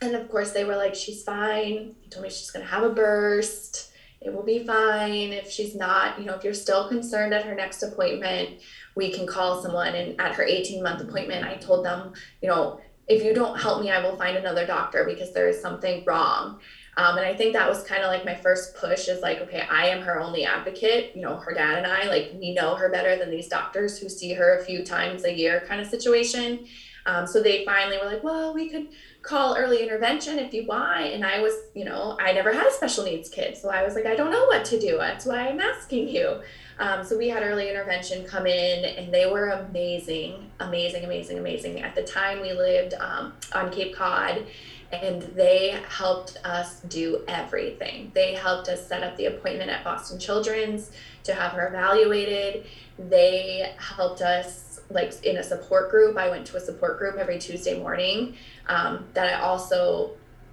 and 0.00 0.14
of 0.14 0.28
course 0.28 0.52
they 0.52 0.64
were 0.64 0.76
like, 0.76 0.94
she's 0.94 1.24
fine. 1.24 1.96
He 2.00 2.08
told 2.08 2.22
me 2.22 2.30
she's 2.30 2.52
gonna 2.52 2.66
have 2.66 2.84
a 2.84 2.90
burst. 2.90 3.92
It 4.20 4.32
will 4.32 4.42
be 4.42 4.66
fine. 4.66 5.32
If 5.32 5.50
she's 5.50 5.74
not, 5.74 6.18
you 6.18 6.26
know, 6.26 6.34
if 6.34 6.42
you're 6.42 6.54
still 6.54 6.88
concerned 6.88 7.32
at 7.32 7.44
her 7.44 7.54
next 7.54 7.82
appointment, 7.82 8.60
we 8.94 9.12
can 9.12 9.26
call 9.26 9.62
someone. 9.62 9.94
And 9.94 10.20
at 10.20 10.34
her 10.34 10.42
18 10.42 10.82
month 10.82 11.00
appointment, 11.00 11.46
I 11.46 11.54
told 11.54 11.84
them, 11.84 12.12
you 12.42 12.48
know, 12.48 12.80
if 13.06 13.24
you 13.24 13.32
don't 13.32 13.58
help 13.58 13.82
me, 13.82 13.90
I 13.90 14.02
will 14.02 14.16
find 14.16 14.36
another 14.36 14.66
doctor 14.66 15.04
because 15.04 15.32
there 15.32 15.48
is 15.48 15.60
something 15.60 16.04
wrong. 16.04 16.60
Um, 16.98 17.16
and 17.16 17.24
I 17.24 17.34
think 17.34 17.52
that 17.52 17.68
was 17.68 17.84
kind 17.84 18.02
of 18.02 18.08
like 18.08 18.24
my 18.24 18.34
first 18.34 18.74
push 18.74 19.06
is 19.06 19.22
like, 19.22 19.40
okay, 19.42 19.60
I 19.70 19.86
am 19.86 20.02
her 20.02 20.20
only 20.20 20.44
advocate. 20.44 21.14
You 21.14 21.22
know, 21.22 21.36
her 21.36 21.54
dad 21.54 21.78
and 21.78 21.86
I, 21.86 22.08
like, 22.08 22.32
we 22.34 22.52
know 22.52 22.74
her 22.74 22.90
better 22.90 23.16
than 23.16 23.30
these 23.30 23.46
doctors 23.46 23.98
who 23.98 24.08
see 24.08 24.34
her 24.34 24.58
a 24.58 24.64
few 24.64 24.84
times 24.84 25.24
a 25.24 25.32
year 25.32 25.64
kind 25.68 25.80
of 25.80 25.86
situation. 25.86 26.66
Um, 27.08 27.26
so 27.26 27.42
they 27.42 27.64
finally 27.64 27.96
were 27.96 28.04
like, 28.04 28.22
well, 28.22 28.52
we 28.52 28.68
could 28.68 28.88
call 29.22 29.56
early 29.56 29.82
intervention 29.82 30.38
if 30.38 30.52
you 30.52 30.66
want. 30.66 31.06
And 31.06 31.24
I 31.24 31.40
was, 31.40 31.54
you 31.74 31.86
know, 31.86 32.18
I 32.20 32.32
never 32.32 32.52
had 32.52 32.66
a 32.66 32.70
special 32.70 33.04
needs 33.04 33.30
kid. 33.30 33.56
So 33.56 33.70
I 33.70 33.82
was 33.82 33.94
like, 33.94 34.04
I 34.04 34.14
don't 34.14 34.30
know 34.30 34.44
what 34.44 34.66
to 34.66 34.78
do. 34.78 34.98
That's 34.98 35.24
why 35.24 35.48
I'm 35.48 35.58
asking 35.58 36.08
you. 36.08 36.42
Um, 36.78 37.02
so 37.02 37.16
we 37.16 37.30
had 37.30 37.42
early 37.42 37.70
intervention 37.70 38.26
come 38.26 38.46
in 38.46 38.84
and 38.84 39.12
they 39.12 39.24
were 39.24 39.48
amazing, 39.48 40.50
amazing, 40.60 41.04
amazing, 41.04 41.38
amazing. 41.38 41.80
At 41.80 41.94
the 41.94 42.02
time 42.02 42.42
we 42.42 42.52
lived 42.52 42.92
um, 43.00 43.32
on 43.54 43.70
Cape 43.70 43.96
Cod 43.96 44.46
and 44.92 45.22
they 45.22 45.80
helped 45.88 46.36
us 46.44 46.80
do 46.80 47.24
everything. 47.26 48.12
They 48.14 48.34
helped 48.34 48.68
us 48.68 48.86
set 48.86 49.02
up 49.02 49.16
the 49.16 49.26
appointment 49.26 49.70
at 49.70 49.82
Boston 49.82 50.18
Children's 50.18 50.90
to 51.24 51.32
have 51.32 51.52
her 51.52 51.68
evaluated. 51.68 52.66
They 52.98 53.72
helped 53.78 54.20
us 54.20 54.67
like 54.90 55.24
in 55.24 55.36
a 55.36 55.42
support 55.42 55.90
group. 55.90 56.16
I 56.16 56.30
went 56.30 56.46
to 56.48 56.56
a 56.56 56.60
support 56.60 56.98
group 56.98 57.16
every 57.16 57.38
Tuesday 57.38 57.78
morning 57.78 58.36
um, 58.68 59.06
that 59.14 59.34
I 59.34 59.40
also 59.40 60.12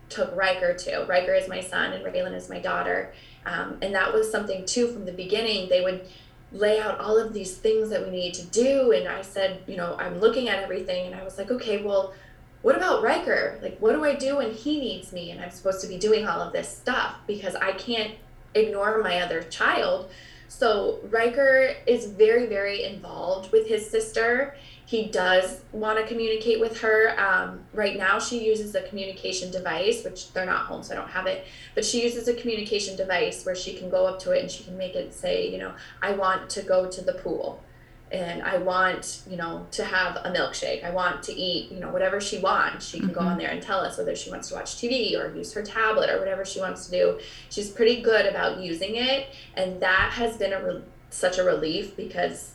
took 0.10 0.36
Riker 0.36 0.74
to. 0.74 1.06
Riker 1.08 1.34
is 1.34 1.48
my 1.48 1.62
son 1.62 1.94
and 1.94 2.04
Raylan 2.06 2.36
is 2.36 2.50
my 2.50 2.60
daughter. 2.60 3.14
Um, 3.46 3.78
and 3.82 3.94
that 3.96 4.14
was 4.14 4.30
something 4.32 4.66
too 4.66 4.88
from 4.88 5.06
the 5.06 5.12
beginning. 5.12 5.70
They 5.70 5.82
would 5.82 6.08
lay 6.52 6.80
out 6.80 7.00
all 7.00 7.18
of 7.18 7.34
these 7.34 7.58
things 7.58 7.90
that 7.90 8.04
we 8.06 8.12
need 8.12 8.34
to 8.36 8.46
do. 8.46 8.92
And 8.92 9.08
I 9.08 9.22
said, 9.22 9.64
you 9.68 9.78
know, 9.78 9.96
I'm 10.00 10.20
looking 10.20 10.48
at 10.48 10.64
everything 10.64 11.08
and 11.08 11.16
I 11.16 11.24
was 11.24 11.38
like, 11.38 11.52
okay, 11.52 11.82
well, 11.82 12.14
what 12.62 12.76
about 12.76 13.04
Riker? 13.04 13.60
Like, 13.62 13.78
what 13.80 13.94
do 13.94 14.04
I 14.04 14.16
do 14.16 14.38
when 14.38 14.52
he 14.52 14.80
needs 14.80 15.14
me? 15.14 15.32
And 15.32 15.42
I'm 15.42 15.52
supposed 15.52 15.82
to 15.82 15.88
be 15.88 15.98
doing 15.98 16.28
all 16.28 16.42
of 16.42 16.52
this 16.52 16.68
stuff 16.68 17.16
because 17.28 17.56
I 17.56 17.74
can't 17.74 18.16
ignore 18.56 19.04
my 19.04 19.22
other 19.22 19.44
child. 19.44 20.10
So 20.48 21.00
Riker 21.10 21.76
is 21.86 22.06
very, 22.06 22.46
very 22.46 22.84
involved 22.84 23.52
with 23.52 23.68
his 23.68 23.90
sister. 23.90 24.56
He 24.86 25.08
does 25.08 25.62
want 25.72 25.98
to 26.00 26.06
communicate 26.06 26.60
with 26.60 26.80
her. 26.82 27.20
Um, 27.20 27.62
right 27.74 27.98
now, 27.98 28.20
she 28.20 28.46
uses 28.46 28.76
a 28.76 28.84
communication 28.84 29.52
device, 29.52 30.04
which 30.04 30.32
they're 30.34 30.46
not 30.46 30.68
home, 30.68 30.84
so 30.84 30.94
I 30.94 30.98
don't 30.98 31.10
have 31.10 31.26
it. 31.26 31.46
But 31.74 31.84
she 31.84 32.04
uses 32.04 32.28
a 32.28 32.34
communication 32.36 32.96
device 32.96 33.46
where 33.46 33.56
she 33.56 33.74
can 33.74 33.90
go 33.90 34.06
up 34.06 34.20
to 34.20 34.32
it 34.32 34.42
and 34.42 34.52
she 34.52 34.64
can 34.64 34.78
make 34.78 34.96
it 34.96 35.14
say, 35.14 35.50
you 35.50 35.58
know, 35.58 35.74
I 36.02 36.12
want 36.12 36.50
to 36.52 36.62
go 36.62 36.90
to 36.90 37.02
the 37.02 37.14
pool 37.14 37.64
and 38.12 38.44
I 38.44 38.58
want, 38.58 39.24
you 39.28 39.36
know, 39.36 39.66
to 39.72 39.84
have 39.84 40.18
a 40.18 40.32
milkshake. 40.32 40.84
I 40.84 40.92
want 40.92 41.24
to 41.24 41.34
eat, 41.34 41.72
you 41.72 41.80
know, 41.80 41.90
whatever 41.90 42.22
she 42.22 42.38
wants. 42.38 42.88
She 42.88 43.00
can 43.00 43.10
mm-hmm. 43.10 43.20
go 43.20 43.26
on 43.26 43.38
there 43.38 43.50
and 43.50 43.62
tell 43.62 43.80
us 43.80 43.98
whether 43.98 44.16
she 44.16 44.30
wants 44.30 44.50
to 44.50 44.56
watch 44.56 44.76
TV 44.76 45.18
or 45.20 45.36
use 45.36 45.54
her 45.54 45.64
tablet 45.64 46.10
or 46.10 46.20
whatever 46.20 46.46
she 46.46 46.60
wants 46.60 46.86
to 46.86 46.92
do. 46.92 47.20
She's 47.50 47.70
pretty 47.70 48.02
good 48.02 48.26
about 48.26 48.60
using 48.60 48.96
it, 48.96 49.30
and 49.56 49.82
that 49.82 50.12
has 50.14 50.38
been 50.38 50.54
a 50.54 50.64
re- 50.64 50.84
such 51.10 51.38
a 51.40 51.44
relief 51.44 51.96
because 51.96 52.54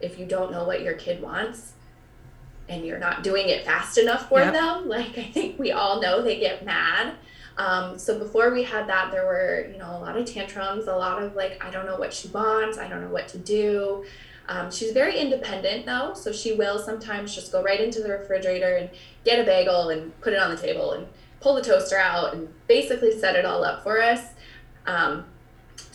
if 0.00 0.18
you 0.18 0.26
don't 0.26 0.52
know 0.52 0.64
what 0.64 0.82
your 0.82 0.94
kid 0.94 1.20
wants 1.20 1.72
and 2.68 2.84
you're 2.84 2.98
not 2.98 3.22
doing 3.22 3.48
it 3.48 3.64
fast 3.64 3.98
enough 3.98 4.28
for 4.28 4.40
yep. 4.40 4.52
them, 4.52 4.88
like 4.88 5.18
I 5.18 5.24
think 5.24 5.58
we 5.58 5.72
all 5.72 6.00
know 6.00 6.22
they 6.22 6.38
get 6.38 6.64
mad. 6.64 7.14
Um, 7.56 7.98
so 7.98 8.18
before 8.18 8.52
we 8.52 8.64
had 8.64 8.88
that, 8.88 9.12
there 9.12 9.26
were, 9.26 9.68
you 9.70 9.78
know, 9.78 9.96
a 9.96 9.98
lot 9.98 10.16
of 10.16 10.26
tantrums, 10.26 10.86
a 10.86 10.96
lot 10.96 11.22
of 11.22 11.36
like, 11.36 11.62
I 11.64 11.70
don't 11.70 11.86
know 11.86 11.96
what 11.96 12.12
she 12.12 12.28
wants, 12.28 12.78
I 12.78 12.88
don't 12.88 13.00
know 13.00 13.10
what 13.10 13.28
to 13.28 13.38
do. 13.38 14.04
Um, 14.48 14.70
she's 14.70 14.92
very 14.92 15.18
independent 15.18 15.86
though, 15.86 16.12
so 16.14 16.32
she 16.32 16.52
will 16.52 16.78
sometimes 16.78 17.34
just 17.34 17.50
go 17.50 17.62
right 17.62 17.80
into 17.80 18.02
the 18.02 18.10
refrigerator 18.10 18.76
and 18.76 18.90
get 19.24 19.38
a 19.38 19.44
bagel 19.44 19.88
and 19.88 20.18
put 20.20 20.32
it 20.32 20.38
on 20.38 20.54
the 20.54 20.60
table 20.60 20.92
and 20.92 21.06
pull 21.40 21.54
the 21.54 21.62
toaster 21.62 21.96
out 21.96 22.34
and 22.34 22.48
basically 22.66 23.18
set 23.18 23.36
it 23.36 23.44
all 23.44 23.64
up 23.64 23.82
for 23.82 24.00
us. 24.00 24.20
Um, 24.86 25.24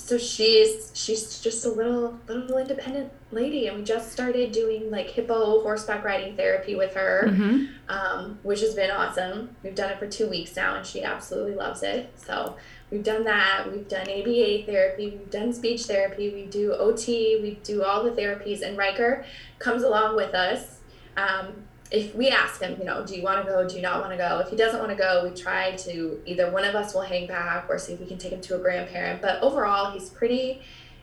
so 0.10 0.18
she's 0.18 0.92
she's 0.96 1.40
just 1.40 1.64
a 1.66 1.70
little 1.70 2.20
little 2.28 2.58
independent 2.58 3.12
lady, 3.32 3.68
and 3.68 3.78
we 3.78 3.84
just 3.84 4.12
started 4.12 4.52
doing 4.52 4.90
like 4.90 5.12
hippo 5.12 5.62
horseback 5.62 6.04
riding 6.04 6.36
therapy 6.36 6.74
with 6.74 6.96
her, 6.96 7.26
mm-hmm. 7.28 7.66
um, 7.88 8.40
which 8.42 8.62
has 8.62 8.74
been 8.74 8.90
awesome. 8.90 9.56
We've 9.62 9.76
done 9.76 9.92
it 9.92 10.00
for 10.00 10.08
two 10.08 10.28
weeks 10.28 10.56
now, 10.56 10.76
and 10.76 10.86
she 10.86 11.04
absolutely 11.04 11.54
loves 11.54 11.84
it. 11.84 12.12
So 12.16 12.56
We've 12.92 13.04
done 13.04 13.24
that. 13.26 13.72
We've 13.72 13.88
done 13.88 14.10
ABA 14.10 14.64
therapy. 14.66 15.10
We've 15.12 15.30
done 15.30 15.54
speech 15.54 15.84
therapy. 15.84 16.34
We 16.34 16.46
do 16.46 16.74
OT. 16.74 17.40
We 17.42 17.60
do 17.64 17.84
all 17.84 18.04
the 18.04 18.12
therapies. 18.12 18.62
And 18.62 18.78
Riker 18.78 19.26
comes 19.60 19.84
along 19.84 20.16
with 20.16 20.34
us. 20.34 20.80
Um, 21.16 21.54
if 21.92 22.16
we 22.16 22.30
ask 22.30 22.62
him, 22.62 22.78
you 22.80 22.86
know, 22.86 23.06
do 23.06 23.16
you 23.16 23.24
want 23.24 23.44
to 23.44 23.52
go? 23.52 23.68
Do 23.68 23.76
you 23.76 23.82
not 23.82 24.00
want 24.00 24.12
to 24.12 24.18
go? 24.18 24.40
If 24.40 24.50
he 24.50 24.56
doesn't 24.56 24.80
want 24.80 24.92
to 24.92 24.98
go, 24.98 25.28
we 25.28 25.40
try 25.40 25.76
to 25.76 26.22
either 26.26 26.52
one 26.52 26.64
of 26.64 26.76
us 26.76 26.94
will 26.94 27.02
hang 27.02 27.28
back 27.28 27.66
or 27.70 27.78
see 27.78 27.94
if 27.94 28.00
we 28.00 28.06
can 28.06 28.18
take 28.18 28.32
him 28.32 28.42
to 28.42 28.56
a 28.56 28.60
grandparent. 28.60 29.22
But 29.22 29.42
overall, 29.42 29.92
he's 29.92 30.10
pretty, 30.10 30.62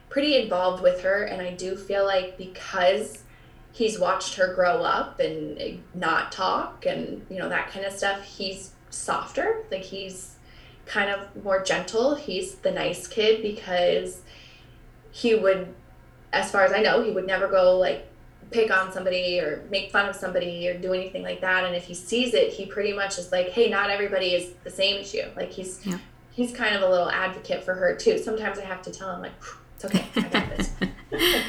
pretty 0.09 0.37
involved 0.37 0.83
with 0.83 1.03
her. 1.03 1.25
And 1.25 1.43
I 1.43 1.53
do 1.53 1.77
feel 1.77 2.05
like 2.05 2.39
because 2.39 3.25
he's 3.73 3.99
watched 3.99 4.37
her 4.37 4.55
grow 4.55 4.83
up 4.83 5.21
and 5.21 5.83
not 5.95 6.33
talk 6.33 6.87
and 6.87 7.27
you 7.29 7.39
know 7.39 7.49
that 7.49 7.71
kind 7.71 7.85
of 7.85 7.93
stuff, 7.93 8.25
he's 8.25 8.73
softer. 8.91 9.65
Like 9.71 9.83
he's 9.83 10.36
kind 10.87 11.11
of 11.11 11.45
more 11.45 11.63
gentle. 11.63 12.15
He's 12.15 12.55
the 12.57 12.71
nice 12.71 13.07
kid 13.07 13.43
because 13.43 14.23
he 15.11 15.35
would, 15.35 15.75
as 16.33 16.51
far 16.51 16.65
as 16.65 16.73
I 16.73 16.81
know, 16.81 17.03
he 17.03 17.11
would 17.11 17.27
never 17.27 17.49
go 17.49 17.77
like 17.77 18.07
pick 18.51 18.71
on 18.71 18.93
somebody 18.93 19.41
or 19.41 19.65
make 19.71 19.91
fun 19.91 20.09
of 20.09 20.15
somebody 20.15 20.69
or 20.69 20.79
do 20.79 20.93
anything 20.93 21.23
like 21.23 21.41
that. 21.41 21.65
And 21.65 21.75
if 21.75 21.85
he 21.85 21.95
sees 21.95 22.35
it, 22.35 22.53
he 22.53 22.67
pretty 22.67 22.93
much 22.93 23.19
is 23.19 23.33
like, 23.33 23.51
hey, 23.51 23.69
not 23.69 23.91
everybody 23.91 24.35
is 24.35 24.53
the 24.65 24.71
same 24.71 25.01
as 25.01 25.13
you. 25.13 25.25
Like 25.37 25.51
he's 25.51 25.85
yeah. 25.85 25.99
he's 26.31 26.53
kind 26.53 26.75
of 26.77 26.83
a 26.83 26.89
little 26.89 27.11
advocate 27.11 27.65
for 27.65 27.75
her 27.75 27.95
too. 27.97 28.19
Sometimes 28.19 28.59
I 28.59 28.65
have 28.65 28.83
to 28.83 28.91
tell 28.91 29.15
him 29.15 29.23
like, 29.23 29.33
it's 29.75 29.85
okay, 29.85 30.07
I 30.17 30.21
got 30.29 30.57
this. 30.57 30.71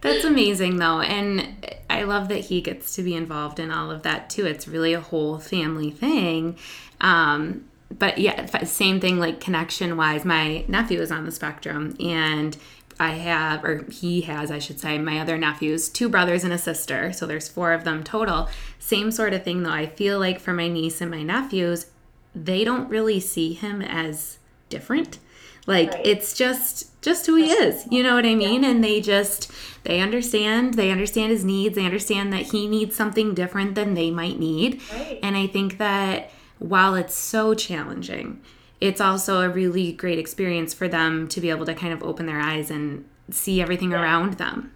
That's 0.00 0.24
amazing 0.24 0.76
though. 0.76 1.00
And 1.00 1.66
I 1.90 2.04
love 2.04 2.28
that 2.28 2.44
he 2.44 2.60
gets 2.60 2.94
to 2.94 3.02
be 3.02 3.16
involved 3.16 3.58
in 3.58 3.70
all 3.70 3.90
of 3.90 4.02
that 4.02 4.30
too. 4.30 4.46
It's 4.46 4.68
really 4.68 4.92
a 4.92 5.00
whole 5.00 5.38
family 5.38 5.90
thing. 5.90 6.56
Um, 7.00 7.67
but 7.90 8.18
yeah, 8.18 8.46
same 8.64 9.00
thing 9.00 9.18
like 9.18 9.40
connection 9.40 9.96
wise. 9.96 10.24
My 10.24 10.64
nephew 10.68 11.00
is 11.00 11.10
on 11.10 11.24
the 11.24 11.32
spectrum 11.32 11.96
and 11.98 12.56
I 13.00 13.10
have, 13.10 13.64
or 13.64 13.86
he 13.90 14.22
has, 14.22 14.50
I 14.50 14.58
should 14.58 14.80
say, 14.80 14.98
my 14.98 15.20
other 15.20 15.38
nephews, 15.38 15.88
two 15.88 16.08
brothers 16.08 16.44
and 16.44 16.52
a 16.52 16.58
sister. 16.58 17.12
So 17.12 17.26
there's 17.26 17.48
four 17.48 17.72
of 17.72 17.84
them 17.84 18.02
total. 18.02 18.48
Same 18.78 19.10
sort 19.10 19.32
of 19.32 19.44
thing 19.44 19.62
though. 19.62 19.70
I 19.70 19.86
feel 19.86 20.18
like 20.18 20.40
for 20.40 20.52
my 20.52 20.68
niece 20.68 21.00
and 21.00 21.10
my 21.10 21.22
nephews, 21.22 21.86
they 22.34 22.64
don't 22.64 22.88
really 22.88 23.20
see 23.20 23.52
him 23.52 23.80
as 23.80 24.38
different. 24.68 25.18
Like 25.66 25.92
right. 25.92 26.06
it's 26.06 26.34
just 26.34 27.00
just 27.02 27.26
who 27.26 27.36
he 27.36 27.50
is. 27.50 27.86
You 27.90 28.02
know 28.02 28.14
what 28.14 28.26
I 28.26 28.34
mean? 28.34 28.62
Yeah. 28.62 28.70
And 28.70 28.82
they 28.82 29.00
just 29.00 29.50
they 29.84 30.00
understand, 30.00 30.74
they 30.74 30.90
understand 30.90 31.30
his 31.30 31.44
needs, 31.44 31.76
they 31.76 31.84
understand 31.84 32.32
that 32.32 32.46
he 32.52 32.66
needs 32.66 32.96
something 32.96 33.34
different 33.34 33.74
than 33.74 33.94
they 33.94 34.10
might 34.10 34.38
need. 34.38 34.82
Right. 34.92 35.20
And 35.22 35.36
I 35.36 35.46
think 35.46 35.78
that 35.78 36.30
while 36.58 36.94
it's 36.94 37.14
so 37.14 37.54
challenging, 37.54 38.40
it's 38.80 39.00
also 39.00 39.40
a 39.40 39.48
really 39.48 39.92
great 39.92 40.18
experience 40.18 40.72
for 40.72 40.88
them 40.88 41.28
to 41.28 41.40
be 41.40 41.50
able 41.50 41.66
to 41.66 41.74
kind 41.74 41.92
of 41.92 42.02
open 42.02 42.26
their 42.26 42.40
eyes 42.40 42.70
and 42.70 43.04
see 43.30 43.60
everything 43.60 43.90
yeah. 43.90 44.02
around 44.02 44.34
them. 44.34 44.72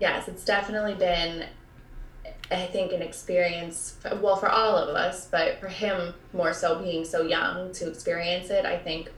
Yes, 0.00 0.28
it's 0.28 0.44
definitely 0.44 0.94
been, 0.94 1.46
I 2.50 2.66
think, 2.66 2.92
an 2.92 3.02
experience, 3.02 3.96
well, 4.20 4.36
for 4.36 4.48
all 4.48 4.76
of 4.76 4.94
us, 4.94 5.26
but 5.26 5.58
for 5.60 5.68
him 5.68 6.14
more 6.32 6.52
so 6.52 6.82
being 6.82 7.04
so 7.04 7.22
young 7.22 7.72
to 7.72 7.88
experience 7.88 8.50
it, 8.50 8.64
I 8.64 8.78
think 8.78 9.10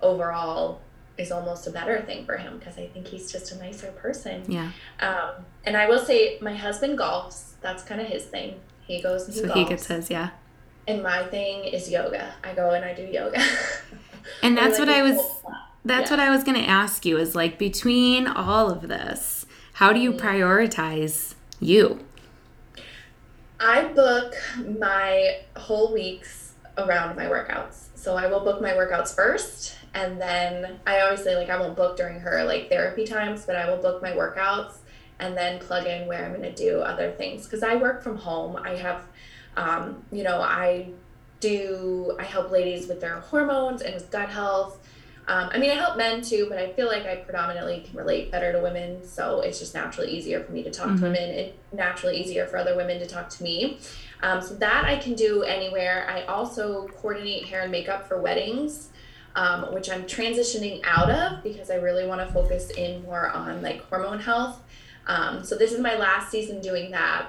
overall 0.00 0.80
is 1.18 1.32
almost 1.32 1.66
a 1.66 1.70
better 1.70 2.02
thing 2.02 2.26
for 2.26 2.36
him 2.36 2.58
because 2.58 2.76
I 2.76 2.86
think 2.88 3.06
he's 3.06 3.30
just 3.32 3.52
a 3.52 3.58
nicer 3.58 3.90
person. 3.92 4.42
Yeah. 4.48 4.72
Um, 5.00 5.44
and 5.64 5.76
I 5.76 5.88
will 5.88 6.04
say, 6.04 6.38
my 6.40 6.54
husband 6.54 6.98
golfs. 6.98 7.52
That's 7.62 7.82
kind 7.82 8.00
of 8.00 8.06
his 8.06 8.24
thing. 8.24 8.60
He 8.86 9.02
goes 9.02 9.24
and 9.24 9.34
he 9.34 9.40
so 9.40 9.48
golfs. 9.48 9.54
he 9.54 9.64
gets 9.64 9.86
his, 9.86 10.10
yeah. 10.10 10.30
And 10.88 11.02
my 11.02 11.24
thing 11.24 11.64
is 11.64 11.90
yoga. 11.90 12.34
I 12.44 12.54
go 12.54 12.70
and 12.70 12.84
I 12.84 12.94
do 12.94 13.02
yoga. 13.02 13.42
and 14.42 14.56
that's 14.56 14.78
what 14.78 14.88
I 14.88 15.02
was 15.02 15.18
that's 15.84 16.10
yeah. 16.10 16.16
what 16.16 16.26
I 16.26 16.30
was 16.30 16.42
going 16.42 16.58
to 16.60 16.68
ask 16.68 17.06
you 17.06 17.16
is 17.16 17.34
like 17.34 17.58
between 17.58 18.26
all 18.26 18.70
of 18.70 18.88
this, 18.88 19.46
how 19.74 19.92
do 19.92 20.00
you 20.00 20.12
mm-hmm. 20.12 20.26
prioritize 20.26 21.34
you? 21.60 22.00
I 23.60 23.84
book 23.84 24.34
my 24.78 25.38
whole 25.56 25.92
weeks 25.92 26.54
around 26.76 27.16
my 27.16 27.26
workouts. 27.26 27.86
So 27.94 28.16
I 28.16 28.26
will 28.26 28.40
book 28.40 28.60
my 28.60 28.72
workouts 28.72 29.14
first 29.14 29.76
and 29.94 30.20
then 30.20 30.78
I 30.86 31.00
always 31.00 31.22
say 31.22 31.36
like 31.36 31.48
I 31.48 31.58
won't 31.58 31.76
book 31.76 31.96
during 31.96 32.20
her 32.20 32.44
like 32.44 32.68
therapy 32.68 33.06
times, 33.06 33.46
but 33.46 33.56
I 33.56 33.70
will 33.70 33.80
book 33.80 34.02
my 34.02 34.10
workouts 34.10 34.78
and 35.18 35.36
then 35.36 35.58
plug 35.58 35.86
in 35.86 36.06
where 36.06 36.24
I'm 36.24 36.32
going 36.32 36.42
to 36.42 36.54
do 36.54 36.80
other 36.80 37.12
things 37.12 37.46
cuz 37.46 37.62
I 37.62 37.76
work 37.76 38.02
from 38.02 38.18
home. 38.18 38.56
I 38.56 38.74
have 38.76 39.02
um, 39.56 40.02
you 40.12 40.22
know, 40.22 40.40
I 40.40 40.90
do, 41.40 42.16
I 42.18 42.24
help 42.24 42.50
ladies 42.50 42.88
with 42.88 43.00
their 43.00 43.20
hormones 43.20 43.82
and 43.82 43.94
with 43.94 44.10
gut 44.10 44.28
health. 44.28 44.78
Um, 45.28 45.50
I 45.52 45.58
mean, 45.58 45.70
I 45.70 45.74
help 45.74 45.96
men 45.96 46.22
too, 46.22 46.46
but 46.48 46.58
I 46.58 46.72
feel 46.72 46.86
like 46.86 47.04
I 47.04 47.16
predominantly 47.16 47.80
can 47.80 47.96
relate 47.96 48.30
better 48.30 48.52
to 48.52 48.60
women. 48.60 49.06
So 49.06 49.40
it's 49.40 49.58
just 49.58 49.74
naturally 49.74 50.12
easier 50.12 50.42
for 50.42 50.52
me 50.52 50.62
to 50.62 50.70
talk 50.70 50.88
mm-hmm. 50.88 50.96
to 50.98 51.02
women 51.02 51.30
and 51.30 51.52
naturally 51.72 52.16
easier 52.16 52.46
for 52.46 52.58
other 52.58 52.76
women 52.76 53.00
to 53.00 53.06
talk 53.06 53.28
to 53.30 53.42
me. 53.42 53.78
Um, 54.22 54.40
so 54.40 54.54
that 54.54 54.84
I 54.84 54.96
can 54.96 55.14
do 55.14 55.42
anywhere. 55.42 56.06
I 56.08 56.22
also 56.24 56.86
coordinate 56.88 57.46
hair 57.46 57.62
and 57.62 57.72
makeup 57.72 58.06
for 58.08 58.20
weddings. 58.20 58.90
Um, 59.34 59.74
which 59.74 59.90
I'm 59.90 60.04
transitioning 60.04 60.80
out 60.86 61.10
of 61.10 61.42
because 61.42 61.70
I 61.70 61.74
really 61.74 62.06
want 62.06 62.26
to 62.26 62.32
focus 62.32 62.70
in 62.70 63.02
more 63.02 63.28
on 63.28 63.60
like 63.60 63.82
hormone 63.90 64.18
health. 64.18 64.62
Um, 65.06 65.44
so 65.44 65.56
this 65.56 65.72
is 65.72 65.78
my 65.78 65.94
last 65.94 66.30
season 66.30 66.62
doing 66.62 66.90
that 66.92 67.26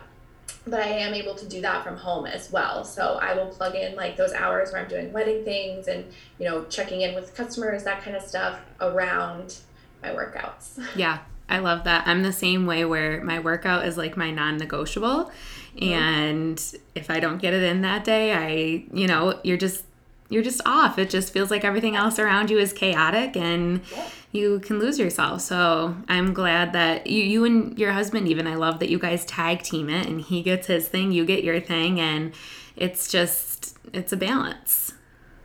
but 0.69 0.79
I 0.79 0.87
am 0.87 1.13
able 1.13 1.35
to 1.35 1.47
do 1.47 1.61
that 1.61 1.83
from 1.83 1.97
home 1.97 2.25
as 2.25 2.51
well. 2.51 2.83
So 2.83 3.19
I 3.21 3.33
will 3.33 3.47
plug 3.47 3.75
in 3.75 3.95
like 3.95 4.17
those 4.17 4.33
hours 4.33 4.71
where 4.71 4.81
I'm 4.81 4.89
doing 4.89 5.11
wedding 5.13 5.43
things 5.43 5.87
and, 5.87 6.05
you 6.39 6.45
know, 6.45 6.65
checking 6.65 7.01
in 7.01 7.15
with 7.15 7.35
customers, 7.35 7.83
that 7.83 8.03
kind 8.03 8.15
of 8.15 8.23
stuff 8.23 8.59
around 8.81 9.57
my 10.01 10.09
workouts. 10.09 10.79
Yeah. 10.95 11.19
I 11.49 11.59
love 11.59 11.85
that. 11.85 12.05
I'm 12.05 12.23
the 12.23 12.33
same 12.33 12.65
way 12.65 12.83
where 12.83 13.23
my 13.23 13.39
workout 13.39 13.85
is 13.85 13.95
like 13.95 14.17
my 14.17 14.31
non-negotiable 14.31 15.31
mm-hmm. 15.77 15.83
and 15.83 16.75
if 16.93 17.09
I 17.09 17.21
don't 17.21 17.37
get 17.37 17.53
it 17.53 17.63
in 17.63 17.83
that 17.83 18.03
day, 18.03 18.33
I, 18.33 18.83
you 18.93 19.07
know, 19.07 19.39
you're 19.43 19.55
just 19.55 19.85
you're 20.29 20.43
just 20.43 20.59
off. 20.65 20.99
It 20.99 21.09
just 21.09 21.31
feels 21.31 21.49
like 21.49 21.63
everything 21.63 21.95
else 21.95 22.19
around 22.19 22.49
you 22.49 22.57
is 22.57 22.73
chaotic 22.73 23.37
and 23.37 23.79
yeah 23.95 24.09
you 24.37 24.59
can 24.59 24.79
lose 24.79 24.99
yourself. 24.99 25.41
So 25.41 25.95
I'm 26.07 26.33
glad 26.33 26.73
that 26.73 27.07
you, 27.07 27.23
you 27.23 27.45
and 27.45 27.77
your 27.77 27.91
husband, 27.91 28.27
even, 28.27 28.47
I 28.47 28.55
love 28.55 28.79
that 28.79 28.89
you 28.89 28.99
guys 28.99 29.25
tag 29.25 29.63
team 29.63 29.89
it 29.89 30.05
and 30.05 30.21
he 30.21 30.41
gets 30.41 30.67
his 30.67 30.87
thing, 30.87 31.11
you 31.11 31.25
get 31.25 31.43
your 31.43 31.59
thing, 31.59 31.99
and 31.99 32.33
it's 32.75 33.11
just, 33.11 33.77
it's 33.93 34.13
a 34.13 34.17
balance. 34.17 34.93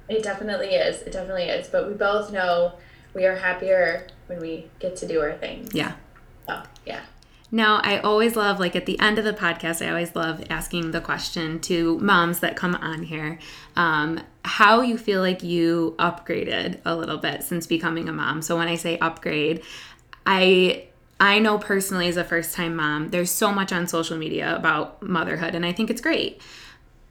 It 0.08 0.22
definitely 0.22 0.68
is. 0.68 1.02
It 1.02 1.12
definitely 1.12 1.44
is. 1.44 1.68
But 1.68 1.88
we 1.88 1.94
both 1.94 2.32
know 2.32 2.74
we 3.14 3.24
are 3.24 3.36
happier 3.36 4.06
when 4.26 4.40
we 4.40 4.66
get 4.78 4.96
to 4.96 5.06
do 5.06 5.20
our 5.20 5.32
thing. 5.32 5.68
Yeah. 5.72 5.94
Oh, 6.48 6.62
yeah. 6.84 7.00
Now, 7.54 7.80
I 7.84 7.98
always 7.98 8.34
love, 8.34 8.58
like 8.58 8.74
at 8.74 8.86
the 8.86 8.98
end 8.98 9.18
of 9.18 9.26
the 9.26 9.34
podcast, 9.34 9.84
I 9.84 9.90
always 9.90 10.16
love 10.16 10.42
asking 10.48 10.92
the 10.92 11.02
question 11.02 11.60
to 11.60 11.98
moms 11.98 12.40
that 12.40 12.56
come 12.56 12.74
on 12.74 13.02
here 13.02 13.38
um, 13.76 14.20
how 14.42 14.80
you 14.80 14.96
feel 14.96 15.20
like 15.20 15.42
you 15.42 15.94
upgraded 15.98 16.80
a 16.86 16.96
little 16.96 17.18
bit 17.18 17.42
since 17.42 17.66
becoming 17.66 18.08
a 18.08 18.12
mom. 18.12 18.40
So, 18.40 18.56
when 18.56 18.68
I 18.68 18.76
say 18.76 18.98
upgrade, 18.98 19.62
I 20.24 20.86
I 21.20 21.38
know 21.38 21.58
personally 21.58 22.08
as 22.08 22.16
a 22.16 22.24
first 22.24 22.54
time 22.54 22.74
mom, 22.74 23.10
there's 23.10 23.30
so 23.30 23.52
much 23.52 23.70
on 23.70 23.86
social 23.86 24.16
media 24.16 24.56
about 24.56 25.02
motherhood, 25.02 25.54
and 25.54 25.66
I 25.66 25.72
think 25.72 25.90
it's 25.90 26.00
great. 26.00 26.40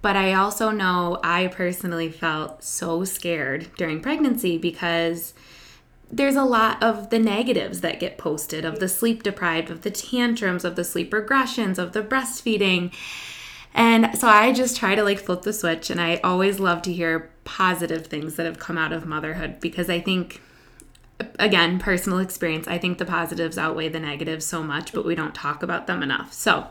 But 0.02 0.16
I 0.16 0.34
also 0.34 0.72
know 0.72 1.20
I 1.24 1.48
personally 1.48 2.10
felt 2.10 2.64
so 2.64 3.04
scared 3.04 3.68
during 3.78 4.02
pregnancy 4.02 4.58
because 4.58 5.36
there's 6.12 6.36
a 6.36 6.44
lot 6.44 6.82
of 6.84 7.10
the 7.10 7.20
negatives 7.20 7.82
that 7.82 8.00
get 8.00 8.18
posted 8.18 8.66
of 8.66 8.80
the 8.80 8.90
sleep 8.90 9.24
deprived, 9.24 9.70
of 9.70 9.82
the 9.82 9.92
tantrums, 9.92 10.66
of 10.66 10.76
the 10.76 10.84
sleep 10.84 11.12
regressions, 11.12 11.78
of 11.78 11.94
the 11.94 12.04
breastfeeding. 12.04 12.94
And 13.74 14.18
so 14.18 14.28
I 14.28 14.52
just 14.52 14.76
try 14.76 14.96
to 14.96 15.04
like 15.04 15.20
flip 15.20 15.44
the 15.44 15.54
switch 15.54 15.90
and 15.90 16.02
I 16.02 16.18
always 16.18 16.60
love 16.60 16.82
to 16.84 16.94
hear 16.94 17.32
positive 17.46 18.08
things 18.08 18.36
that 18.36 18.46
have 18.46 18.60
come 18.60 18.78
out 18.78 18.92
of 18.92 19.06
motherhood 19.06 19.60
because 19.62 19.90
I 19.90 20.02
think 20.02 20.42
again, 21.40 21.80
personal 21.80 22.20
experience, 22.20 22.68
I 22.68 22.78
think 22.78 22.98
the 22.98 23.06
positives 23.06 23.58
outweigh 23.58 23.90
the 23.90 24.00
negatives 24.00 24.46
so 24.46 24.64
much, 24.64 24.92
but 24.92 25.06
we 25.06 25.16
don't 25.16 25.36
talk 25.36 25.64
about 25.64 25.88
them 25.88 26.02
enough. 26.04 26.34
So, 26.34 26.68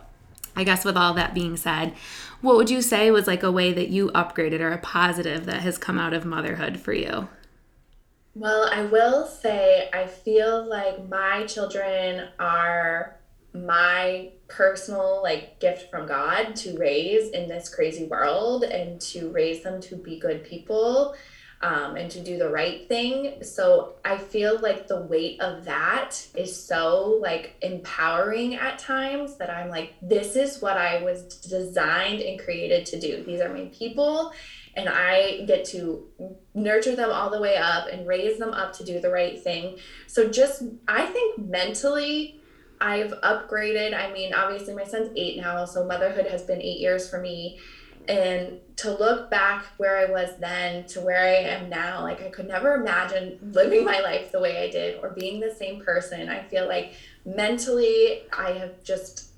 I 0.57 0.64
guess 0.64 0.85
with 0.85 0.96
all 0.96 1.14
that 1.14 1.35
being 1.35 1.57
said, 1.57 1.94
what 2.40 2.57
would 2.57 2.68
you 2.68 2.83
say 2.83 3.11
was 3.12 3.29
like 3.29 3.44
a 3.44 3.53
way 3.53 3.72
that 3.72 3.88
you 3.88 4.11
upgraded 4.11 4.61
or 4.61 4.72
a 4.72 4.79
positive 4.79 5.46
that 5.46 5.61
has 5.61 5.79
come 5.79 5.98
out 5.98 6.12
of 6.12 6.24
motherhood 6.24 6.81
for 6.81 6.92
you? 6.92 7.29
Well, 8.35 8.69
I 8.73 8.85
will 8.85 9.27
say 9.27 9.90
I 9.93 10.07
feel 10.07 10.69
like 10.69 11.09
my 11.09 11.47
children 11.47 12.29
are 12.38 13.19
my 13.53 14.31
personal 14.47 15.21
like 15.23 15.59
gift 15.59 15.90
from 15.90 16.07
God 16.07 16.55
to 16.57 16.79
raise 16.79 17.31
in 17.31 17.49
this 17.49 17.69
crazy 17.75 18.07
world 18.07 18.62
and 18.62 19.01
to 19.01 19.31
raise 19.31 19.64
them 19.64 19.81
to 19.83 19.97
be 19.97 20.21
good 20.21 20.45
people 20.45 21.16
um, 21.62 21.97
and 21.97 22.11
to 22.12 22.21
do 22.23 22.38
the 22.38 22.49
right 22.49 22.88
thing. 22.88 23.43
So 23.43 23.95
I 24.05 24.16
feel 24.16 24.61
like 24.61 24.87
the 24.87 25.03
weight 25.03 25.40
of 25.40 25.64
that 25.64 26.16
is 26.35 26.64
so 26.64 27.19
like 27.21 27.57
empowering 27.61 28.55
at 28.55 28.79
times 28.79 29.37
that 29.37 29.51
I'm 29.51 29.69
like, 29.69 29.95
this 30.01 30.37
is 30.37 30.62
what 30.62 30.79
I 30.79 31.03
was 31.03 31.25
designed 31.25 32.21
and 32.21 32.38
created 32.38 32.87
to 32.87 33.01
do. 33.01 33.25
These 33.25 33.40
are 33.40 33.53
my 33.53 33.69
people 33.75 34.33
and 34.74 34.88
I 34.88 35.44
get 35.46 35.64
to 35.66 36.06
nurture 36.54 36.96
them 36.96 37.11
all 37.11 37.30
the 37.30 37.40
way 37.40 37.56
up 37.56 37.88
and 37.88 38.06
raise 38.06 38.38
them 38.38 38.50
up 38.50 38.72
to 38.74 38.85
do 38.85 39.00
the 39.00 39.11
right 39.11 39.40
thing. 39.42 39.78
So 40.06 40.28
just 40.28 40.62
I 40.87 41.06
think 41.06 41.38
mentally 41.38 42.40
I've 42.80 43.12
upgraded. 43.22 43.94
I 43.94 44.12
mean, 44.12 44.33
obviously 44.33 44.74
my 44.74 44.85
son's 44.85 45.11
8 45.16 45.37
now, 45.38 45.64
so 45.64 45.85
motherhood 45.85 46.26
has 46.26 46.42
been 46.42 46.62
8 46.62 46.80
years 46.80 47.11
for 47.11 47.20
me 47.20 47.59
and 48.09 48.59
to 48.76 48.90
look 48.90 49.30
back 49.30 49.66
where 49.76 49.98
I 49.98 50.11
was 50.11 50.30
then 50.38 50.87
to 50.87 51.00
where 51.00 51.22
I 51.22 51.35
am 51.52 51.68
now, 51.68 52.02
like 52.02 52.22
I 52.22 52.30
could 52.30 52.48
never 52.48 52.74
imagine 52.74 53.38
living 53.52 53.85
my 53.85 54.00
life 54.00 54.33
the 54.33 54.40
way 54.40 54.64
I 54.64 54.70
did 54.70 54.98
or 55.02 55.11
being 55.11 55.38
the 55.38 55.54
same 55.54 55.80
person. 55.80 56.30
I 56.30 56.42
feel 56.44 56.66
like 56.66 56.94
mentally 57.26 58.22
I 58.33 58.52
have 58.52 58.83
just 58.83 59.30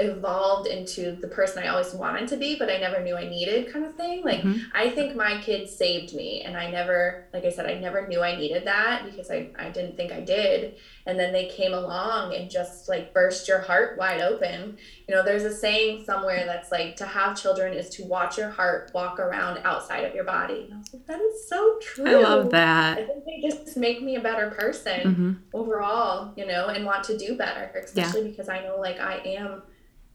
evolved 0.00 0.66
into 0.66 1.14
the 1.14 1.28
person 1.28 1.62
I 1.62 1.68
always 1.68 1.94
wanted 1.94 2.26
to 2.28 2.36
be, 2.36 2.56
but 2.58 2.68
I 2.68 2.78
never 2.78 3.00
knew 3.00 3.14
I 3.14 3.28
needed 3.28 3.72
kind 3.72 3.84
of 3.84 3.94
thing. 3.94 4.24
Like 4.24 4.40
mm-hmm. 4.40 4.58
I 4.74 4.90
think 4.90 5.14
my 5.14 5.40
kids 5.40 5.74
saved 5.74 6.14
me 6.14 6.42
and 6.42 6.56
I 6.56 6.68
never 6.68 7.26
like 7.32 7.44
I 7.44 7.50
said, 7.50 7.66
I 7.66 7.74
never 7.74 8.08
knew 8.08 8.20
I 8.20 8.34
needed 8.34 8.66
that 8.66 9.04
because 9.04 9.30
I, 9.30 9.50
I 9.56 9.68
didn't 9.68 9.96
think 9.96 10.10
I 10.10 10.20
did. 10.20 10.74
And 11.06 11.16
then 11.16 11.32
they 11.32 11.46
came 11.46 11.72
along 11.72 12.34
and 12.34 12.50
just 12.50 12.88
like 12.88 13.14
burst 13.14 13.46
your 13.46 13.60
heart 13.60 13.96
wide 13.96 14.20
open. 14.20 14.78
You 15.06 15.14
know, 15.14 15.22
there's 15.22 15.44
a 15.44 15.54
saying 15.54 16.04
somewhere 16.04 16.44
that's 16.44 16.72
like 16.72 16.96
to 16.96 17.06
have 17.06 17.40
children 17.40 17.72
is 17.72 17.88
to 17.90 18.04
watch 18.04 18.36
your 18.36 18.50
heart 18.50 18.90
walk 18.94 19.20
around 19.20 19.60
outside 19.64 20.04
of 20.04 20.12
your 20.12 20.24
body. 20.24 20.64
And 20.64 20.74
I 20.74 20.78
was 20.78 20.92
like, 20.92 21.06
that 21.06 21.20
is 21.20 21.48
so 21.48 21.78
true. 21.80 22.06
I 22.06 22.14
love 22.14 22.50
that. 22.50 22.98
I 22.98 23.04
think 23.04 23.24
they 23.24 23.48
just 23.48 23.76
make 23.76 24.02
me 24.02 24.16
a 24.16 24.20
better 24.20 24.50
person 24.50 25.00
mm-hmm. 25.00 25.32
overall, 25.52 26.32
you 26.36 26.46
know, 26.46 26.66
and 26.66 26.84
want 26.84 27.04
to 27.04 27.16
do 27.16 27.36
better, 27.36 27.70
especially 27.78 28.22
yeah. 28.22 28.28
because 28.30 28.48
I 28.48 28.60
know 28.64 28.80
like 28.80 28.98
I 28.98 29.18
am 29.18 29.62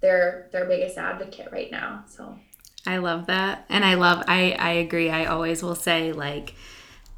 their 0.02 0.48
their 0.52 0.66
biggest 0.66 0.98
advocate 0.98 1.50
right 1.52 1.72
now. 1.72 2.04
So 2.08 2.38
I 2.86 2.98
love 2.98 3.28
that. 3.28 3.66
And 3.70 3.84
I 3.84 3.96
love 3.96 4.24
I 4.28 4.56
I 4.60 4.72
agree. 4.72 5.10
I 5.10 5.26
always 5.26 5.62
will 5.62 5.76
say 5.76 6.12
like 6.12 6.54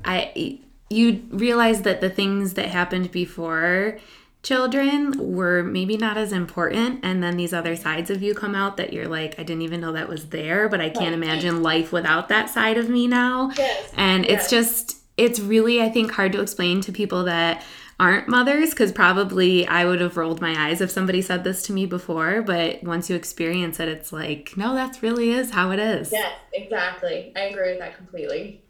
I 0.04 0.60
you 0.90 1.24
realize 1.30 1.84
that 1.84 2.02
the 2.02 2.10
things 2.10 2.56
that 2.56 2.70
happened 2.70 3.12
before 3.12 4.00
children 4.44 5.14
were 5.36 5.62
maybe 5.62 5.96
not 5.96 6.18
as 6.18 6.32
important 6.32 7.00
and 7.04 7.22
then 7.22 7.38
these 7.38 7.54
other 7.54 7.76
sides 7.76 8.10
of 8.10 8.24
you 8.24 8.34
come 8.34 8.56
out 8.56 8.76
that 8.76 8.92
you're 8.92 9.08
like 9.08 9.40
I 9.40 9.44
didn't 9.44 9.62
even 9.62 9.82
know 9.82 9.92
that 9.92 10.10
was 10.10 10.30
there, 10.30 10.68
but 10.68 10.82
I 10.82 10.90
can't 10.90 11.14
imagine 11.14 11.62
life 11.62 11.92
without 11.92 12.28
that 12.30 12.50
side 12.50 12.78
of 12.78 12.90
me 12.90 13.08
now. 13.08 13.52
Yes. 13.58 13.92
And 13.96 14.26
yes. 14.26 14.42
it's 14.42 14.50
just 14.50 14.98
it's 15.18 15.40
really 15.40 15.82
I 15.82 15.90
think 15.90 16.12
hard 16.12 16.32
to 16.34 16.42
explain 16.42 16.82
to 16.82 16.92
people 16.92 17.26
that 17.26 17.64
aren't 18.02 18.28
mothers 18.28 18.72
because 18.72 18.92
probably 18.92 19.68
I 19.68 19.86
would 19.86 20.02
have 20.02 20.18
rolled 20.18 20.42
my 20.42 20.56
eyes 20.58 20.82
if 20.82 20.90
somebody 20.90 21.22
said 21.22 21.44
this 21.44 21.62
to 21.64 21.74
me 21.74 21.86
before. 21.86 22.42
But 22.42 22.84
once 22.84 23.10
you 23.12 23.16
experience 23.16 23.80
it, 23.80 23.88
it's 23.88 24.12
like, 24.12 24.58
no, 24.58 24.74
that 24.74 25.02
really 25.04 25.30
is 25.30 25.52
how 25.52 25.70
it 25.70 25.80
is. 25.80 26.12
Yes, 26.12 26.34
exactly. 26.52 27.32
I 27.36 27.42
agree 27.42 27.70
with 27.70 27.80
that 27.80 27.96
completely. 27.96 28.64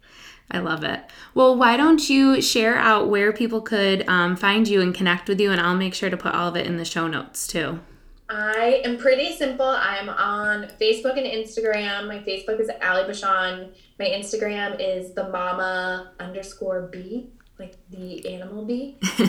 I 0.50 0.58
love 0.58 0.84
it. 0.84 1.00
Well, 1.32 1.56
why 1.56 1.78
don't 1.78 2.10
you 2.10 2.42
share 2.42 2.76
out 2.76 3.08
where 3.08 3.32
people 3.32 3.62
could 3.62 4.06
um, 4.06 4.36
find 4.36 4.68
you 4.68 4.82
and 4.82 4.94
connect 4.94 5.28
with 5.28 5.40
you, 5.40 5.50
and 5.50 5.58
I'll 5.58 5.76
make 5.76 5.94
sure 5.94 6.10
to 6.10 6.16
put 6.16 6.34
all 6.34 6.48
of 6.48 6.56
it 6.56 6.66
in 6.66 6.76
the 6.76 6.84
show 6.84 7.08
notes 7.08 7.46
too. 7.46 7.80
I 8.28 8.82
am 8.84 8.98
pretty 8.98 9.34
simple. 9.34 9.66
I'm 9.66 10.10
on 10.10 10.68
Facebook 10.78 11.16
and 11.16 11.26
Instagram. 11.26 12.06
My 12.06 12.18
Facebook 12.18 12.60
is 12.60 12.70
Ali 12.82 13.06
Bashan. 13.06 13.72
My 13.98 14.04
Instagram 14.04 14.76
is 14.78 15.14
the 15.14 15.30
mama 15.30 16.12
underscore 16.20 16.82
B 16.92 17.30
like 17.58 17.76
the 17.90 18.34
animal 18.34 18.64
bee. 18.64 18.96
so 19.16 19.24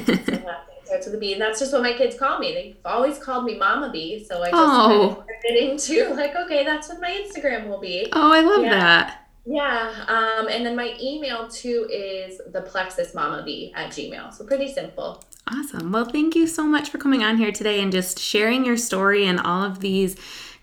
starts 0.86 1.06
with 1.06 1.16
a 1.16 1.18
bee, 1.18 1.34
and 1.34 1.42
that's 1.42 1.60
just 1.60 1.74
what 1.74 1.82
my 1.82 1.94
kids 1.94 2.18
call 2.18 2.40
me. 2.40 2.54
They've 2.54 2.78
always 2.86 3.18
called 3.18 3.46
me 3.46 3.58
Mama 3.58 3.92
Bee, 3.92 4.24
so 4.24 4.42
I 4.42 4.52
just 4.52 4.54
oh. 4.54 5.24
kind 5.44 5.58
of 5.58 5.70
into 5.72 6.14
like, 6.14 6.36
okay, 6.36 6.64
that's 6.64 6.90
what 6.90 7.02
my 7.02 7.10
Instagram 7.10 7.68
will 7.68 7.80
be. 7.80 8.08
Oh, 8.12 8.32
I 8.32 8.42
love 8.42 8.64
yeah. 8.64 8.70
that. 8.70 9.20
Yeah, 9.46 10.06
um, 10.08 10.48
and 10.48 10.66
then 10.66 10.76
my 10.76 10.96
email 11.02 11.50
too 11.50 11.88
is 11.92 12.40
the 12.52 12.62
plexus 12.62 13.14
mama 13.14 13.44
bee 13.44 13.74
at 13.76 13.92
gmail. 13.92 14.34
So 14.34 14.46
pretty 14.46 14.72
simple. 14.72 15.22
Awesome. 15.52 15.92
Well, 15.92 16.06
thank 16.06 16.36
you 16.36 16.48
so 16.48 16.64
much 16.64 16.90
for 16.90 16.98
coming 16.98 17.24
on 17.24 17.38
here 17.38 17.52
today 17.52 17.82
and 17.82 17.92
just 17.92 18.20
sharing 18.20 18.66
your 18.66 18.78
story 18.78 19.26
and 19.26 19.42
all 19.42 19.64
of 19.64 19.82
these 19.82 20.16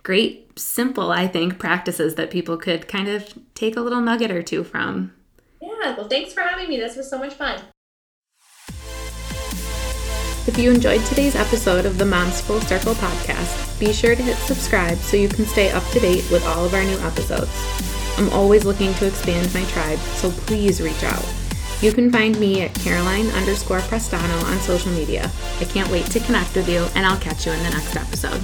great, 0.02 0.58
simple, 0.58 1.10
I 1.10 1.28
think, 1.28 1.58
practices 1.58 2.14
that 2.14 2.30
people 2.30 2.56
could 2.56 2.88
kind 2.88 3.08
of 3.08 3.38
take 3.54 3.76
a 3.76 3.82
little 3.82 4.00
nugget 4.00 4.30
or 4.30 4.42
two 4.42 4.64
from. 4.64 5.12
Yeah, 5.80 5.96
well, 5.96 6.08
thanks 6.08 6.32
for 6.32 6.42
having 6.42 6.68
me. 6.68 6.76
This 6.76 6.96
was 6.96 7.08
so 7.08 7.18
much 7.18 7.34
fun. 7.34 7.60
If 10.46 10.58
you 10.58 10.70
enjoyed 10.72 11.04
today's 11.06 11.36
episode 11.36 11.86
of 11.86 11.96
the 11.96 12.04
Moms 12.04 12.40
Full 12.40 12.60
Circle 12.62 12.94
podcast, 12.94 13.78
be 13.78 13.92
sure 13.92 14.14
to 14.14 14.22
hit 14.22 14.36
subscribe 14.36 14.98
so 14.98 15.16
you 15.16 15.28
can 15.28 15.46
stay 15.46 15.70
up 15.70 15.86
to 15.90 16.00
date 16.00 16.28
with 16.30 16.44
all 16.46 16.64
of 16.64 16.74
our 16.74 16.82
new 16.82 16.98
episodes. 17.00 17.50
I'm 18.18 18.30
always 18.30 18.64
looking 18.64 18.92
to 18.94 19.06
expand 19.06 19.52
my 19.54 19.64
tribe, 19.66 19.98
so 19.98 20.30
please 20.30 20.80
reach 20.80 21.02
out. 21.04 21.24
You 21.80 21.92
can 21.92 22.10
find 22.10 22.38
me 22.38 22.62
at 22.62 22.74
Caroline 22.74 23.28
underscore 23.30 23.80
Prestano 23.80 24.42
on 24.44 24.58
social 24.58 24.92
media. 24.92 25.30
I 25.60 25.64
can't 25.64 25.90
wait 25.90 26.06
to 26.06 26.20
connect 26.20 26.54
with 26.56 26.68
you, 26.68 26.86
and 26.94 27.06
I'll 27.06 27.20
catch 27.20 27.46
you 27.46 27.52
in 27.52 27.62
the 27.62 27.70
next 27.70 27.96
episode. 27.96 28.42